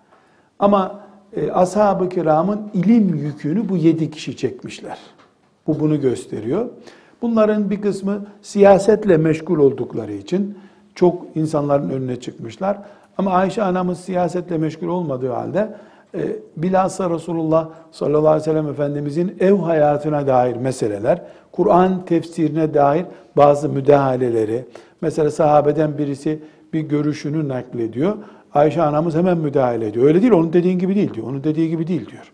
Ama 0.58 1.00
e, 1.36 1.50
ashab-ı 1.50 2.08
kiramın 2.08 2.60
ilim 2.74 3.14
yükünü 3.14 3.68
bu 3.68 3.76
7 3.76 4.10
kişi 4.10 4.36
çekmişler. 4.36 4.98
Bu 5.66 5.80
bunu 5.80 6.00
gösteriyor. 6.00 6.68
Bunların 7.22 7.70
bir 7.70 7.80
kısmı 7.80 8.26
siyasetle 8.42 9.16
meşgul 9.16 9.58
oldukları 9.58 10.12
için 10.12 10.58
çok 10.98 11.24
insanların 11.34 11.90
önüne 11.90 12.20
çıkmışlar. 12.20 12.78
Ama 13.18 13.30
Ayşe 13.30 13.62
anamız 13.62 13.98
siyasetle 13.98 14.58
meşgul 14.58 14.88
olmadığı 14.88 15.30
halde 15.30 15.76
e, 16.14 16.20
bilhassa 16.56 17.10
Resulullah 17.10 17.68
sallallahu 17.92 18.28
aleyhi 18.28 18.40
ve 18.40 18.44
sellem 18.44 18.68
Efendimizin 18.68 19.36
ev 19.40 19.54
hayatına 19.54 20.26
dair 20.26 20.56
meseleler, 20.56 21.22
Kur'an 21.52 22.04
tefsirine 22.04 22.74
dair 22.74 23.06
bazı 23.36 23.68
müdahaleleri, 23.68 24.64
mesela 25.00 25.30
sahabeden 25.30 25.98
birisi 25.98 26.42
bir 26.72 26.80
görüşünü 26.80 27.48
naklediyor. 27.48 28.16
Ayşe 28.54 28.82
anamız 28.82 29.14
hemen 29.14 29.38
müdahale 29.38 29.86
ediyor. 29.86 30.06
Öyle 30.06 30.22
değil, 30.22 30.32
onun 30.32 30.52
dediğin 30.52 30.78
gibi 30.78 30.94
değil 30.94 31.14
diyor. 31.14 31.26
Onun 31.26 31.44
dediği 31.44 31.68
gibi 31.68 31.86
değil 31.86 32.10
diyor. 32.10 32.32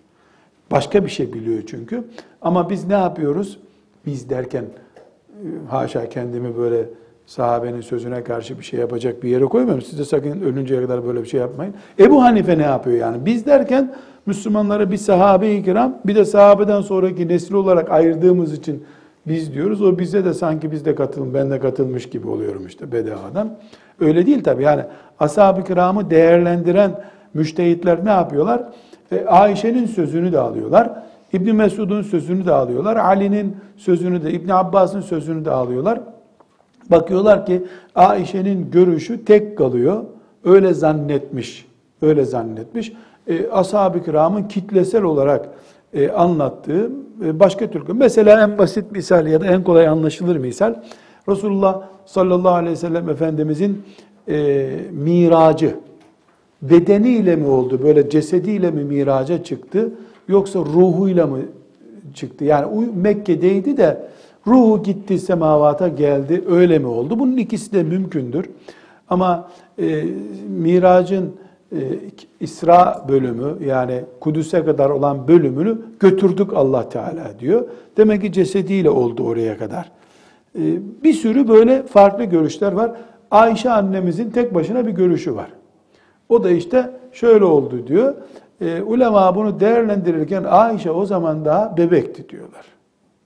Başka 0.71 1.05
bir 1.05 1.11
şey 1.11 1.33
biliyor 1.33 1.63
çünkü. 1.67 2.05
Ama 2.43 2.71
biz 2.71 2.87
ne 2.87 2.95
yapıyoruz? 2.95 3.59
Biz 4.07 4.31
derken 4.31 4.65
e, 4.65 5.47
haşa 5.71 6.09
kendimi 6.09 6.57
böyle 6.57 6.85
sahabenin 7.27 7.81
sözüne 7.81 8.25
karşı 8.25 8.59
bir 8.59 8.65
şey 8.65 8.81
yapacak 8.81 9.23
bir 9.23 9.29
yere 9.29 9.45
koymuyorum. 9.45 9.83
Siz 9.83 9.99
de 9.99 10.05
sakın 10.05 10.41
ölünceye 10.41 10.83
kadar 10.83 11.07
böyle 11.07 11.23
bir 11.23 11.29
şey 11.29 11.41
yapmayın. 11.41 11.75
Ebu 11.99 12.23
Hanife 12.23 12.59
ne 12.59 12.63
yapıyor 12.63 12.97
yani? 12.97 13.27
Biz 13.27 13.47
derken 13.47 13.95
Müslümanları 14.27 14.91
bir 14.91 14.97
sahabe-i 14.97 15.65
kiram 15.65 15.99
bir 16.07 16.15
de 16.15 16.25
sahabeden 16.25 16.81
sonraki 16.81 17.29
nesil 17.29 17.55
olarak 17.55 17.91
ayırdığımız 17.91 18.53
için 18.53 18.85
biz 19.27 19.55
diyoruz. 19.55 19.83
O 19.83 19.99
bize 19.99 20.25
de 20.25 20.35
sanki 20.35 20.73
biz 20.73 20.85
de 20.85 20.95
katılım, 20.95 21.35
ben 21.35 21.51
de 21.51 21.61
katılmış 21.61 22.11
gibi 22.11 22.29
oluyorum 22.29 22.67
işte 22.67 22.93
bedavadan. 22.93 23.57
Öyle 24.01 24.27
değil 24.27 24.45
tabii. 24.45 24.63
Yani 24.63 24.83
ashab-ı 25.21 25.65
kiramı 25.65 26.11
değerlendiren 26.11 27.01
müştehitler 27.35 28.05
ne 28.05 28.11
yapıyorlar? 28.11 28.63
E, 29.13 29.25
Ayşe'nin 29.27 29.87
sözünü 29.87 30.33
de 30.33 30.39
alıyorlar. 30.39 30.91
İbn 31.33 31.55
Mesud'un 31.55 32.03
sözünü 32.03 32.47
de 32.47 32.53
alıyorlar. 32.53 32.97
Ali'nin 32.97 33.57
sözünü 33.77 34.25
de, 34.25 34.33
İbn 34.33 34.51
Abbas'ın 34.51 35.01
sözünü 35.01 35.45
de 35.45 35.51
alıyorlar. 35.51 36.01
Bakıyorlar 36.91 37.47
ki 37.47 37.63
Ayşe'nin 37.95 38.71
görüşü 38.71 39.25
tek 39.25 39.59
kalıyor. 39.59 40.05
Öyle 40.45 40.75
zannetmiş. 40.75 41.67
Öyle 42.03 42.25
zannetmiş. 42.25 42.93
E, 43.27 43.49
Ashab-ı 43.49 44.05
kiramın 44.05 44.43
kitlesel 44.43 45.03
olarak 45.03 45.49
e, 45.95 46.11
anlattığı 46.11 46.91
e, 47.25 47.41
başka 47.41 47.71
türlü. 47.71 47.93
Mesela 47.93 48.43
en 48.43 48.59
basit 48.59 48.93
misal 48.93 49.27
ya 49.27 49.41
da 49.41 49.47
en 49.47 49.65
kolay 49.65 49.89
anlaşılır 49.89 50.37
misal. 50.37 50.75
Resulullah 51.29 51.83
sallallahu 52.07 52.55
aleyhi 52.55 52.73
ve 52.73 52.77
sellem 52.77 53.09
Efendimizin 53.09 53.83
e, 54.29 54.69
miracı 54.93 55.75
bedeniyle 56.63 57.37
mi 57.37 57.47
oldu? 57.47 57.81
Böyle 57.83 58.11
cesediyle 58.11 58.71
mi 58.71 58.85
miraca 58.85 59.45
çıktı? 59.45 59.93
Yoksa 60.29 60.59
ruhuyla 60.59 61.27
mı 61.27 61.39
çıktı? 62.15 62.45
Yani 62.45 62.87
Mekke'deydi 62.95 63.77
de 63.77 64.09
ruhu 64.47 64.83
gitti 64.83 65.19
semavata 65.19 65.89
geldi 65.89 66.45
öyle 66.49 66.79
mi 66.79 66.87
oldu? 66.87 67.19
Bunun 67.19 67.37
ikisi 67.37 67.73
de 67.73 67.83
mümkündür. 67.83 68.51
Ama 69.09 69.51
e, 69.79 70.05
miracın 70.49 71.33
e, 71.73 71.79
İsra 72.41 73.05
bölümü 73.09 73.67
yani 73.67 74.01
Kudüs'e 74.21 74.65
kadar 74.65 74.91
olan 74.91 75.29
bölümünü 75.29 75.79
götürdük 76.01 76.53
Allah 76.53 76.89
Teala 76.89 77.39
diyor. 77.39 77.65
Demek 77.97 78.23
ki 78.23 78.33
cesediyle 78.33 78.91
oldu 78.91 79.25
oraya 79.25 79.59
kadar. 79.59 79.91
E, 80.59 80.63
bir 81.05 81.13
sürü 81.13 81.49
böyle 81.49 81.83
farklı 81.83 82.25
görüşler 82.25 82.73
var. 82.73 82.93
Ayşe 83.31 83.71
annemizin 83.71 84.31
tek 84.31 84.55
başına 84.55 84.87
bir 84.87 84.93
görüşü 84.93 85.35
var. 85.37 85.49
O 86.29 86.45
da 86.45 86.51
işte 86.51 86.91
şöyle 87.13 87.45
oldu 87.45 87.87
diyor. 87.87 88.15
E, 88.61 88.83
ulema 88.83 89.37
bunu 89.37 89.61
değerlendirirken 89.61 90.45
Ayşe 90.45 90.91
o 90.91 91.07
zaman 91.07 91.45
daha 91.45 91.77
bebekti 91.77 92.29
diyorlar. 92.29 92.65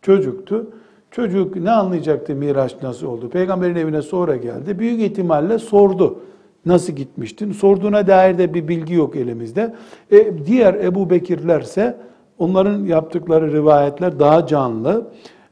Çocuktu. 0.03 0.71
Çocuk 1.11 1.57
ne 1.57 1.71
anlayacaktı 1.71 2.35
Miraç 2.35 2.77
nasıl 2.83 3.07
oldu? 3.07 3.29
Peygamberin 3.29 3.77
evine 3.77 4.03
sonra 4.03 4.37
geldi. 4.37 4.79
Büyük 4.79 5.01
ihtimalle 5.01 5.59
sordu. 5.59 6.19
Nasıl 6.67 6.93
gitmiştin? 6.93 7.53
Sorduğuna 7.53 8.07
dair 8.07 8.39
de 8.39 8.55
bir 8.55 8.69
bilgi 8.69 8.95
yok 8.95 9.17
elimizde. 9.17 9.75
E, 10.13 10.47
diğer 10.47 10.75
Ebu 10.75 11.11
Bekirlerse 11.11 11.97
onların 12.39 12.85
yaptıkları 12.85 13.53
rivayetler 13.53 14.19
daha 14.19 14.47
canlı. 14.47 15.07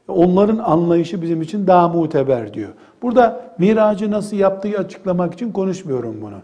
Onların 0.07 0.57
anlayışı 0.57 1.21
bizim 1.21 1.41
için 1.41 1.67
daha 1.67 1.87
muteber 1.87 2.53
diyor. 2.53 2.69
Burada 3.01 3.53
miracı 3.57 4.11
nasıl 4.11 4.37
yaptığı 4.37 4.77
açıklamak 4.79 5.33
için 5.33 5.51
konuşmuyorum 5.51 6.15
bunu. 6.21 6.37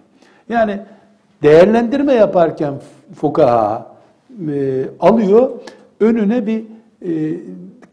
Yani 0.50 0.80
değerlendirme 1.44 2.14
yaparken 2.14 2.74
fukaha 3.16 3.88
e, 4.50 4.86
alıyor, 5.00 5.50
önüne 6.00 6.48
bir 6.48 6.64
e, 7.02 7.40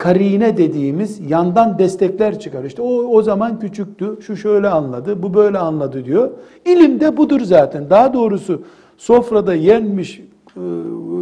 karine 0.01 0.57
dediğimiz 0.57 1.30
yandan 1.30 1.78
destekler 1.78 2.38
çıkar. 2.38 2.64
İşte 2.64 2.82
o 2.82 2.88
o 2.88 3.22
zaman 3.22 3.59
küçüktü, 3.59 4.18
şu 4.20 4.36
şöyle 4.36 4.68
anladı, 4.68 5.22
bu 5.22 5.34
böyle 5.34 5.59
anladı 5.59 6.05
diyor. 6.05 6.30
İlim 6.64 7.01
de 7.01 7.16
budur 7.16 7.40
zaten. 7.40 7.90
Daha 7.90 8.14
doğrusu 8.14 8.62
sofrada 8.96 9.55
yenmiş 9.55 10.22
e, 10.57 10.61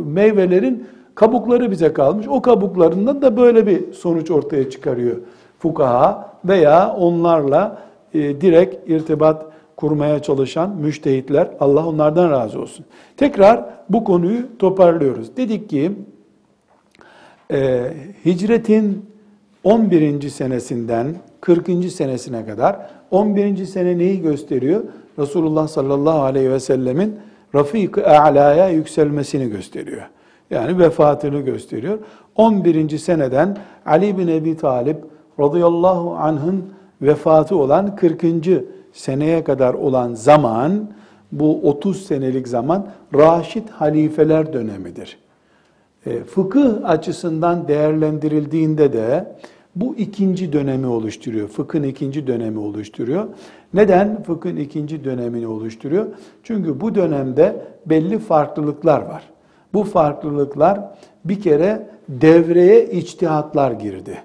meyvelerin 0.07 0.87
kabukları 1.15 1.71
bize 1.71 1.93
kalmış. 1.93 2.27
O 2.29 2.43
kabuklarından 2.43 3.23
da 3.23 3.37
böyle 3.37 3.67
bir 3.67 3.93
sonuç 3.93 4.31
ortaya 4.31 4.71
çıkarıyor 4.71 5.17
fukaha 5.59 6.33
veya 6.45 6.95
onlarla 6.95 7.79
e, 8.15 8.41
direkt 8.41 8.91
irtibat 8.91 9.47
kurmaya 9.77 10.23
çalışan 10.23 10.77
müştehitler. 10.77 11.49
Allah 11.61 11.87
onlardan 11.87 12.31
razı 12.31 12.61
olsun. 12.61 12.87
Tekrar 13.17 13.65
bu 13.89 14.05
konuyu 14.05 14.59
toparlıyoruz. 14.59 15.37
Dedik 15.37 15.71
ki 15.71 15.93
e, 17.51 17.91
hicretin 18.25 19.07
11. 19.65 20.29
senesinden 20.29 21.15
40. 21.41 21.93
senesine 21.93 22.47
kadar 22.47 22.91
11. 23.11 23.67
sene 23.67 23.99
neyi 23.99 24.21
gösteriyor? 24.23 24.83
Resulullah 25.19 25.69
sallallahu 25.69 26.23
aleyhi 26.23 26.51
ve 26.51 26.61
sellemin 26.61 27.17
Rafik-i 27.55 28.05
A'la'ya 28.05 28.69
yükselmesini 28.69 29.51
gösteriyor. 29.51 30.03
Yani 30.51 30.79
vefatını 30.79 31.41
gösteriyor. 31.41 31.99
11. 32.37 32.99
seneden 32.99 33.57
Ali 33.87 34.19
bin 34.19 34.29
Ebi 34.29 34.57
Talip 34.57 34.97
radıyallahu 35.41 36.15
anh'ın 36.15 36.65
vefatı 37.03 37.57
olan 37.57 37.97
40. 37.97 38.25
seneye 38.93 39.45
kadar 39.45 39.75
olan 39.75 40.15
zaman 40.15 40.91
bu 41.33 41.61
30 41.71 42.07
senelik 42.07 42.49
zaman 42.49 42.87
Raşid 43.15 43.69
halifeler 43.69 44.53
dönemidir. 44.53 45.19
E, 46.09 46.25
fıkıh 46.25 46.85
açısından 46.85 47.69
değerlendirildiğinde 47.69 48.93
de 48.93 49.37
bu 49.77 49.97
ikinci 49.97 50.53
dönemi 50.53 50.87
oluşturuyor. 50.87 51.49
Fıkhın 51.49 51.83
ikinci 51.83 52.27
dönemi 52.27 52.59
oluşturuyor. 52.59 53.29
Neden 53.75 54.23
fıkhın 54.23 54.57
ikinci 54.57 55.05
dönemini 55.05 55.47
oluşturuyor? 55.47 56.07
Çünkü 56.43 56.81
bu 56.81 56.95
dönemde 56.95 57.57
belli 57.87 58.19
farklılıklar 58.19 59.03
var. 59.03 59.23
Bu 59.75 59.85
farklılıklar 59.85 60.81
bir 61.25 61.41
kere 61.41 61.87
devreye 62.09 62.91
içtihatlar 62.91 63.73
girdi. 63.73 64.19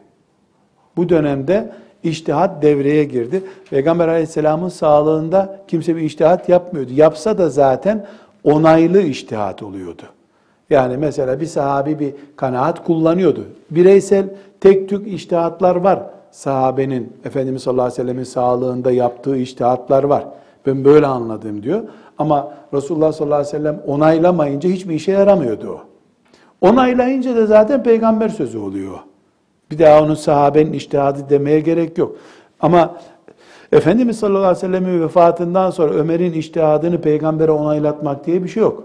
Bu 0.98 1.10
dönemde 1.10 1.72
içtihat 2.04 2.62
devreye 2.62 3.04
girdi. 3.04 3.44
Peygamber 3.70 4.08
aleyhisselamın 4.08 4.70
sağlığında 4.70 5.60
kimse 5.68 5.96
bir 5.96 6.02
içtihat 6.02 6.50
yapmıyordu. 6.50 6.92
Yapsa 6.94 7.38
da 7.38 7.50
zaten 7.50 8.06
onaylı 8.44 9.02
içtihat 9.02 9.64
oluyordu. 9.64 10.04
Yani 10.70 10.98
mesela 10.98 11.40
bir 11.40 11.46
sahabi 11.46 12.00
bir 12.00 12.14
kanaat 12.36 12.84
kullanıyordu. 12.84 13.46
Bireysel 13.72 14.26
tek 14.62 14.90
tük 14.90 15.08
içtihatlar 15.08 15.76
var. 15.76 16.04
Sahabenin, 16.32 17.14
Efendimiz 17.26 17.64
sallallahu 17.64 17.86
aleyhi 17.86 18.02
ve 18.02 18.04
sellemin 18.04 18.24
sağlığında 18.24 18.92
yaptığı 18.92 19.38
içtihatlar 19.38 20.04
var. 20.04 20.26
Ben 20.66 20.86
böyle 20.86 21.08
anladım 21.08 21.64
diyor. 21.64 21.82
Ama 22.18 22.54
Resulullah 22.74 23.12
sallallahu 23.12 23.40
aleyhi 23.40 23.56
ve 23.56 23.58
sellem 23.58 23.82
onaylamayınca 23.88 24.70
hiçbir 24.70 24.96
işe 24.96 25.12
yaramıyordu 25.12 25.70
o. 25.70 25.82
Onaylayınca 26.68 27.36
da 27.36 27.46
zaten 27.46 27.84
peygamber 27.84 28.30
sözü 28.30 28.58
oluyor. 28.58 29.00
Bir 29.72 29.80
daha 29.80 30.04
onun 30.04 30.16
sahabenin 30.16 30.74
iştihadı 30.74 31.30
demeye 31.30 31.60
gerek 31.60 31.98
yok. 31.98 32.16
Ama 32.60 32.96
Efendimiz 33.72 34.20
sallallahu 34.20 34.40
aleyhi 34.40 34.56
ve 34.58 34.60
sellemin 34.60 35.02
vefatından 35.02 35.70
sonra 35.70 35.94
Ömer'in 35.94 36.34
iştihadını 36.34 37.02
peygambere 37.02 37.52
onaylatmak 37.52 38.26
diye 38.26 38.44
bir 38.44 38.50
şey 38.50 38.64
yok. 38.64 38.84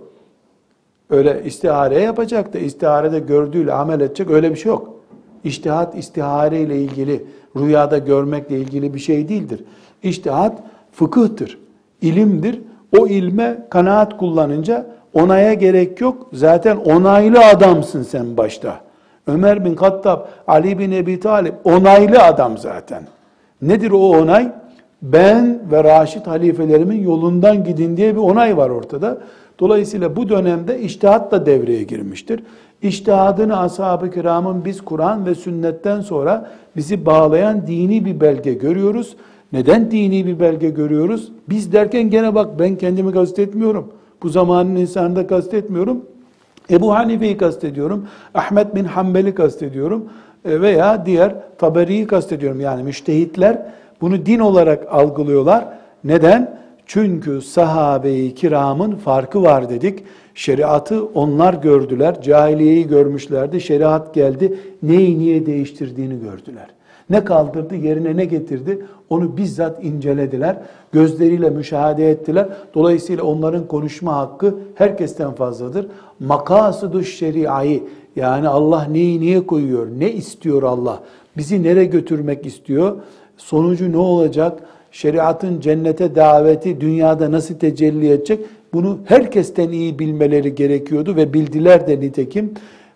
Öyle 1.10 1.42
istihare 1.44 2.00
yapacak 2.00 2.54
da 2.54 2.58
istiharede 2.58 3.18
gördüğüyle 3.18 3.72
amel 3.72 4.00
edecek 4.00 4.30
öyle 4.30 4.50
bir 4.50 4.56
şey 4.56 4.70
yok. 4.70 4.94
İştihat 5.44 5.98
istihare 5.98 6.60
ile 6.60 6.78
ilgili, 6.78 7.24
rüyada 7.56 7.98
görmekle 7.98 8.58
ilgili 8.58 8.94
bir 8.94 8.98
şey 8.98 9.28
değildir. 9.28 9.64
İştihat 10.02 10.58
fıkıhtır, 10.92 11.58
ilimdir. 12.02 12.60
O 12.98 13.06
ilme 13.06 13.66
kanaat 13.70 14.16
kullanınca 14.16 14.86
onaya 15.14 15.54
gerek 15.54 16.00
yok. 16.00 16.28
Zaten 16.32 16.76
onaylı 16.76 17.44
adamsın 17.44 18.02
sen 18.02 18.36
başta. 18.36 18.80
Ömer 19.26 19.64
bin 19.64 19.74
Kattab, 19.74 20.20
Ali 20.46 20.78
bin 20.78 20.92
Ebi 20.92 21.20
Talip 21.20 21.54
onaylı 21.64 22.22
adam 22.22 22.58
zaten. 22.58 23.02
Nedir 23.62 23.90
o 23.90 24.08
onay? 24.08 24.52
Ben 25.02 25.58
ve 25.70 25.84
Raşid 25.84 26.26
halifelerimin 26.26 27.02
yolundan 27.02 27.64
gidin 27.64 27.96
diye 27.96 28.14
bir 28.14 28.20
onay 28.20 28.56
var 28.56 28.70
ortada. 28.70 29.18
Dolayısıyla 29.58 30.16
bu 30.16 30.28
dönemde 30.28 30.80
iştihat 30.80 31.32
da 31.32 31.46
devreye 31.46 31.82
girmiştir. 31.82 32.42
İştihadını 32.82 33.58
ashab-ı 33.58 34.10
kiramın 34.10 34.64
biz 34.64 34.80
Kur'an 34.80 35.26
ve 35.26 35.34
sünnetten 35.34 36.00
sonra 36.00 36.50
bizi 36.76 37.06
bağlayan 37.06 37.66
dini 37.66 38.04
bir 38.04 38.20
belge 38.20 38.54
görüyoruz. 38.54 39.16
Neden 39.52 39.90
dini 39.90 40.26
bir 40.26 40.40
belge 40.40 40.70
görüyoruz? 40.70 41.32
Biz 41.48 41.72
derken 41.72 42.10
gene 42.10 42.34
bak 42.34 42.58
ben 42.58 42.76
kendimi 42.76 43.12
kastetmiyorum. 43.12 43.92
Bu 44.22 44.28
zamanın 44.28 44.76
insanını 44.76 45.16
da 45.16 45.26
kastetmiyorum. 45.26 46.04
Ebu 46.70 46.94
Hanife'yi 46.94 47.36
kastediyorum. 47.36 48.06
Ahmet 48.34 48.74
bin 48.74 48.84
Hanbel'i 48.84 49.34
kastediyorum. 49.34 50.04
E, 50.44 50.60
veya 50.60 51.06
diğer 51.06 51.34
Taberi'yi 51.58 52.06
kastediyorum. 52.06 52.60
Yani 52.60 52.82
müştehitler 52.82 53.62
bunu 54.00 54.26
din 54.26 54.38
olarak 54.38 54.86
algılıyorlar. 54.90 55.64
Neden? 56.04 56.58
Çünkü 56.88 57.40
sahabe-i 57.40 58.34
kiramın 58.34 58.96
farkı 58.96 59.42
var 59.42 59.70
dedik. 59.70 60.04
Şeriatı 60.34 61.04
onlar 61.04 61.54
gördüler. 61.54 62.22
Cahiliyeyi 62.22 62.88
görmüşlerdi. 62.88 63.60
Şeriat 63.60 64.14
geldi. 64.14 64.58
Neyi 64.82 65.18
niye 65.18 65.46
değiştirdiğini 65.46 66.20
gördüler. 66.20 66.66
Ne 67.10 67.24
kaldırdı, 67.24 67.74
yerine 67.74 68.16
ne 68.16 68.24
getirdi? 68.24 68.86
Onu 69.10 69.36
bizzat 69.36 69.84
incelediler. 69.84 70.56
Gözleriyle 70.92 71.50
müşahede 71.50 72.10
ettiler. 72.10 72.48
Dolayısıyla 72.74 73.24
onların 73.24 73.66
konuşma 73.66 74.16
hakkı 74.16 74.54
herkesten 74.74 75.32
fazladır. 75.32 75.86
Makasıdu 76.20 77.02
şeriayı 77.02 77.82
yani 78.16 78.48
Allah 78.48 78.84
neyi 78.84 79.20
niye 79.20 79.46
koyuyor? 79.46 79.86
Ne 79.98 80.12
istiyor 80.12 80.62
Allah? 80.62 81.02
Bizi 81.36 81.62
nereye 81.62 81.84
götürmek 81.84 82.46
istiyor? 82.46 82.96
Sonucu 83.36 83.92
ne 83.92 83.98
olacak? 83.98 84.62
Şeriatın 84.92 85.60
cennete 85.60 86.14
daveti 86.14 86.80
dünyada 86.80 87.32
nasıl 87.32 87.54
tecelli 87.54 88.10
edecek? 88.10 88.40
Bunu 88.72 88.98
herkesten 89.04 89.68
iyi 89.68 89.98
bilmeleri 89.98 90.54
gerekiyordu 90.54 91.16
ve 91.16 91.32
bildiler 91.32 91.86
de 91.86 92.00
nitekim. 92.00 92.54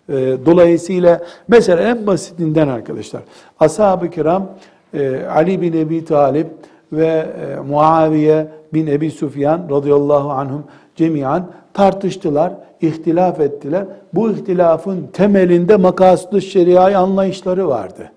Ee, 0.09 0.13
dolayısıyla 0.45 1.21
mesela 1.47 1.83
en 1.83 2.07
basitinden 2.07 2.67
arkadaşlar 2.67 3.21
ashab-ı 3.59 4.09
kiram 4.09 4.49
e, 4.93 5.25
Ali 5.25 5.61
bin 5.61 5.73
Ebi 5.73 6.05
Talip 6.05 6.47
ve 6.93 7.05
e, 7.07 7.59
Muaviye 7.69 8.47
bin 8.73 8.87
Ebi 8.87 9.11
Sufyan 9.11 9.67
radıyallahu 9.69 10.31
anhum 10.31 10.63
cemiyan 10.95 11.47
tartıştılar, 11.73 12.53
ihtilaf 12.81 13.39
ettiler. 13.39 13.85
Bu 14.13 14.31
ihtilafın 14.31 15.07
temelinde 15.13 15.75
makaslı 15.75 16.41
şeriai 16.41 16.97
anlayışları 16.97 17.67
vardı. 17.67 18.11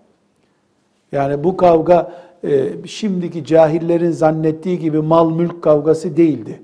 Yani 1.13 1.45
bu 1.45 1.57
kavga 1.57 2.13
e, 2.45 2.69
şimdiki 2.87 3.45
cahillerin 3.45 4.11
zannettiği 4.11 4.79
gibi 4.79 4.99
mal 4.99 5.31
mülk 5.31 5.63
kavgası 5.63 6.17
değildi. 6.17 6.61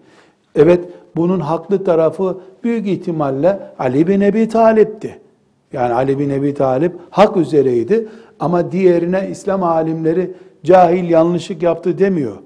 Evet 0.54 0.84
bunun 1.16 1.40
haklı 1.40 1.84
tarafı 1.84 2.38
büyük 2.64 2.86
ihtimalle 2.86 3.60
Ali 3.78 4.06
bin 4.06 4.20
Ebi 4.20 4.48
Talip'ti. 4.48 5.18
Yani 5.72 5.94
Ali 5.94 6.18
bin 6.18 6.30
Ebi 6.30 6.54
Talip 6.54 6.92
hak 7.10 7.36
üzereydi 7.36 8.08
ama 8.40 8.72
diğerine 8.72 9.28
İslam 9.30 9.62
alimleri 9.62 10.30
cahil 10.64 11.10
yanlışlık 11.10 11.62
yaptı 11.62 11.98
demiyor. 11.98 12.36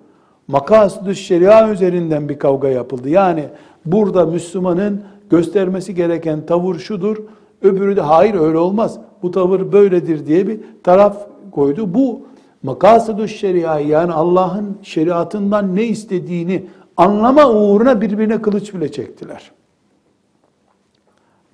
Makasdı 0.49 1.15
şeria 1.15 1.71
üzerinden 1.71 2.29
bir 2.29 2.39
kavga 2.39 2.69
yapıldı. 2.69 3.09
Yani 3.09 3.45
burada 3.87 4.27
Müslümanın 4.27 5.03
göstermesi 5.31 5.95
gereken 5.95 6.47
tavır 6.47 6.79
şudur, 6.79 7.17
öbürü 7.63 7.97
de 7.97 8.01
hayır 8.01 8.35
öyle 8.35 8.59
olmaz, 8.59 8.99
bu 9.23 9.31
tavır 9.31 9.73
böyledir 9.73 10.27
diye 10.27 10.49
bir 10.49 10.61
taraf 10.83 11.27
koydu. 11.53 11.95
Bu 11.95 12.21
makasıdü 12.67 13.29
şeria 13.29 13.81
yani 13.81 14.13
Allah'ın 14.13 14.79
şeriatından 14.83 15.77
ne 15.77 15.85
istediğini 15.85 16.67
anlama 16.97 17.51
uğruna 17.51 18.01
birbirine 18.01 18.43
kılıç 18.43 18.75
bile 18.75 18.93
çektiler. 18.93 19.51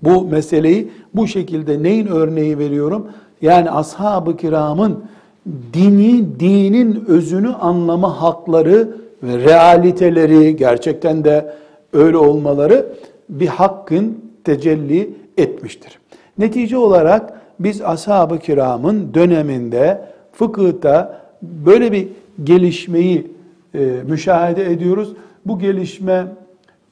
Bu 0.02 0.24
meseleyi 0.24 0.92
bu 1.14 1.26
şekilde 1.26 1.82
neyin 1.82 2.06
örneği 2.06 2.58
veriyorum? 2.58 3.08
Yani 3.42 3.70
ashab-ı 3.70 4.36
kiramın 4.36 5.04
dini, 5.72 6.40
dinin 6.40 7.04
özünü 7.08 7.54
anlama 7.54 8.22
hakları 8.22 8.96
ve 9.22 9.38
realiteleri 9.38 10.56
gerçekten 10.56 11.24
de 11.24 11.54
öyle 11.92 12.16
olmaları 12.16 12.86
bir 13.28 13.46
hakkın 13.46 14.18
tecelli 14.44 15.14
etmiştir. 15.36 15.98
Netice 16.38 16.78
olarak 16.78 17.40
biz 17.60 17.82
ashab-ı 17.82 18.38
kiramın 18.38 19.14
döneminde 19.14 20.11
fıkıhta 20.32 21.22
böyle 21.42 21.92
bir 21.92 22.08
gelişmeyi 22.44 23.32
e, 23.74 23.78
müşahede 24.08 24.72
ediyoruz. 24.72 25.12
Bu 25.46 25.58
gelişme 25.58 26.26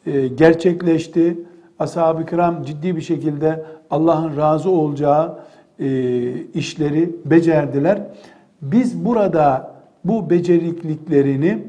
e, 0.06 0.28
gerçekleşti. 0.28 1.38
Ashab-ı 1.78 2.26
kiram 2.26 2.62
ciddi 2.62 2.96
bir 2.96 3.00
şekilde 3.00 3.64
Allah'ın 3.90 4.36
razı 4.36 4.70
olacağı 4.70 5.38
e, 5.78 5.86
işleri 6.54 7.10
becerdiler. 7.24 8.02
Biz 8.62 9.04
burada 9.04 9.74
bu 10.04 10.30
becerikliklerini 10.30 11.62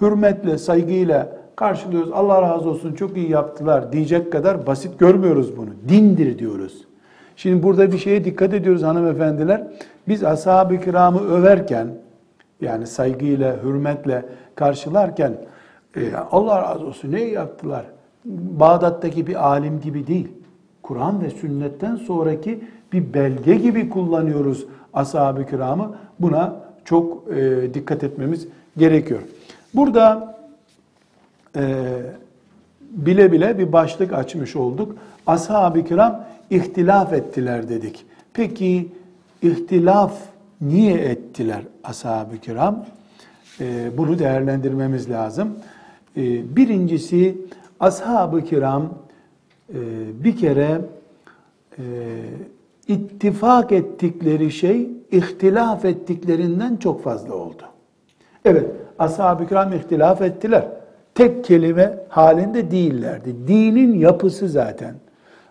hürmetle, 0.00 0.58
saygıyla 0.58 1.36
karşılıyoruz. 1.56 2.12
Allah 2.12 2.42
razı 2.42 2.70
olsun 2.70 2.92
çok 2.92 3.16
iyi 3.16 3.30
yaptılar 3.30 3.92
diyecek 3.92 4.32
kadar 4.32 4.66
basit 4.66 4.98
görmüyoruz 4.98 5.56
bunu. 5.56 5.70
Dindir 5.88 6.38
diyoruz. 6.38 6.84
Şimdi 7.36 7.62
burada 7.62 7.92
bir 7.92 7.98
şeye 7.98 8.24
dikkat 8.24 8.54
ediyoruz 8.54 8.82
hanımefendiler. 8.82 9.62
Biz 10.08 10.24
ashab-ı 10.24 10.80
kiramı 10.80 11.20
överken, 11.20 11.88
yani 12.60 12.86
saygıyla, 12.86 13.62
hürmetle 13.62 14.24
karşılarken, 14.54 15.32
e, 15.96 16.00
Allah 16.30 16.62
razı 16.62 16.86
olsun 16.86 17.12
ne 17.12 17.22
yaptılar? 17.22 17.84
Bağdat'taki 18.24 19.26
bir 19.26 19.48
alim 19.48 19.80
gibi 19.80 20.06
değil. 20.06 20.28
Kur'an 20.82 21.22
ve 21.22 21.30
sünnetten 21.30 21.96
sonraki 21.96 22.64
bir 22.92 23.14
belge 23.14 23.54
gibi 23.54 23.88
kullanıyoruz 23.88 24.66
ashab-ı 24.94 25.46
kiramı. 25.46 25.96
Buna 26.18 26.56
çok 26.84 27.28
e, 27.36 27.74
dikkat 27.74 28.04
etmemiz 28.04 28.48
gerekiyor. 28.76 29.20
Burada 29.74 30.36
e, 31.56 31.62
bile 32.80 33.32
bile 33.32 33.58
bir 33.58 33.72
başlık 33.72 34.12
açmış 34.12 34.56
olduk. 34.56 34.96
Ashab-ı 35.26 35.84
kiram 35.84 36.24
ihtilaf 36.50 37.12
ettiler 37.12 37.68
dedik. 37.68 38.06
Peki 38.34 38.88
ihtilaf 39.42 40.12
niye 40.60 40.94
ettiler 40.94 41.62
ashab-ı 41.84 42.38
kiram? 42.38 42.86
E, 43.60 43.98
bunu 43.98 44.18
değerlendirmemiz 44.18 45.10
lazım. 45.10 45.58
E, 46.16 46.56
birincisi 46.56 47.38
ashab-ı 47.80 48.44
kiram 48.44 48.94
e, 49.74 49.78
bir 50.24 50.36
kere 50.36 50.80
e, 51.78 51.82
ittifak 52.88 53.72
ettikleri 53.72 54.52
şey 54.52 54.90
ihtilaf 55.10 55.84
ettiklerinden 55.84 56.76
çok 56.76 57.02
fazla 57.02 57.34
oldu. 57.34 57.62
Evet, 58.44 58.66
ashab-ı 58.98 59.48
kiram 59.48 59.72
ihtilaf 59.72 60.22
ettiler. 60.22 60.68
Tek 61.14 61.44
kelime 61.44 61.98
halinde 62.08 62.70
değillerdi. 62.70 63.34
Dinin 63.48 63.98
yapısı 63.98 64.48
zaten. 64.48 64.94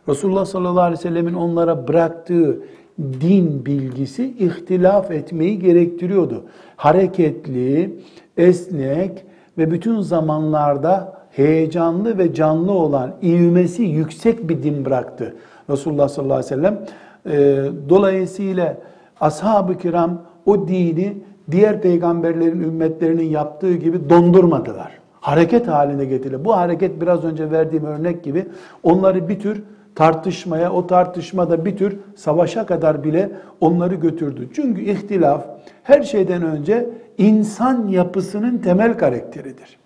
Resulullah 0.10 0.46
sallallahu 0.46 0.82
aleyhi 0.82 1.00
ve 1.00 1.02
sellemin 1.02 1.34
onlara 1.34 1.88
bıraktığı 1.88 2.60
din 3.00 3.66
bilgisi 3.66 4.28
ihtilaf 4.40 5.12
etmeyi 5.12 5.60
gerektiriyordu. 5.60 6.44
Hareketli, 6.76 8.00
esnek 8.38 9.26
ve 9.58 9.72
bütün 9.72 10.00
zamanlarda 10.00 11.14
heyecanlı 11.32 12.18
ve 12.18 12.34
canlı 12.34 12.72
olan, 12.72 13.12
ivmesi 13.24 13.84
yüksek 13.84 14.50
bir 14.50 14.64
din 14.64 14.86
bıraktı 14.86 15.36
Resulullah 15.70 16.08
sallallahu 16.10 16.34
aleyhi 16.34 16.52
ve 16.52 16.56
sellem. 16.56 16.86
Ee, 17.30 17.64
dolayısıyla 17.90 18.78
ashab-ı 19.20 19.78
kiram 19.78 20.22
o 20.46 20.68
dini 20.68 21.18
diğer 21.52 21.82
peygamberlerin 21.82 22.62
ümmetlerinin 22.62 23.30
yaptığı 23.30 23.74
gibi 23.74 24.10
dondurmadılar. 24.10 24.92
Hareket 25.22 25.68
haline 25.68 26.06
getirdiler. 26.06 26.46
Bu 26.46 26.56
hareket 26.56 27.02
biraz 27.02 27.24
önce 27.24 27.52
verdiğim 27.52 27.86
örnek 27.86 28.24
gibi 28.24 28.46
onları 28.84 29.30
bir 29.30 29.40
tür 29.40 29.64
tartışmaya, 29.96 30.72
o 30.72 30.88
tartışmada 30.88 31.66
bir 31.66 31.78
tür 31.78 31.98
savaşa 32.16 32.66
kadar 32.66 33.04
bile 33.04 33.32
onları 33.62 33.96
götürdü. 33.96 34.50
Çünkü 34.54 34.82
ihtilaf 34.82 35.46
her 35.84 36.04
şeyden 36.04 36.42
önce 36.42 36.90
insan 37.18 37.88
yapısının 37.88 38.58
temel 38.58 38.98
karakteridir. 38.98 39.78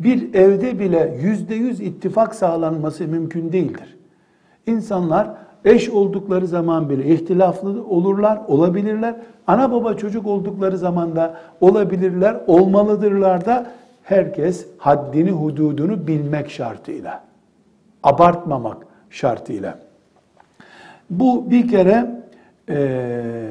Bir 0.00 0.34
evde 0.34 0.78
bile 0.78 1.18
yüzde 1.22 1.54
yüz 1.54 1.80
ittifak 1.80 2.34
sağlanması 2.34 3.04
mümkün 3.04 3.52
değildir. 3.52 3.96
İnsanlar 4.66 5.28
eş 5.64 5.88
oldukları 5.88 6.46
zaman 6.46 6.90
bile 6.90 7.14
ihtilaflı 7.14 7.84
olurlar, 7.84 8.40
olabilirler. 8.48 9.14
Ana 9.46 9.72
baba 9.72 9.94
çocuk 9.94 10.26
oldukları 10.26 10.78
zaman 10.78 11.16
da 11.16 11.36
olabilirler, 11.60 12.36
olmalıdırlar 12.46 13.44
da 13.46 13.66
herkes 14.02 14.66
haddini, 14.78 15.30
hududunu 15.30 16.06
bilmek 16.06 16.50
şartıyla. 16.50 17.25
Abartmamak 18.06 18.86
şartıyla. 19.10 19.78
Bu 21.10 21.50
bir 21.50 21.68
kere 21.68 22.22
e, 22.68 23.50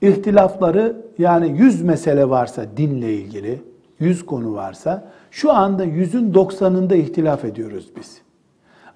ihtilafları 0.00 0.96
yani 1.18 1.58
yüz 1.58 1.82
mesele 1.82 2.28
varsa 2.28 2.64
dinle 2.76 3.14
ilgili, 3.14 3.62
yüz 3.98 4.26
konu 4.26 4.54
varsa 4.54 5.04
şu 5.30 5.52
anda 5.52 5.84
yüzün 5.84 6.34
doksanında 6.34 6.94
ihtilaf 6.94 7.44
ediyoruz 7.44 7.92
biz. 7.96 8.22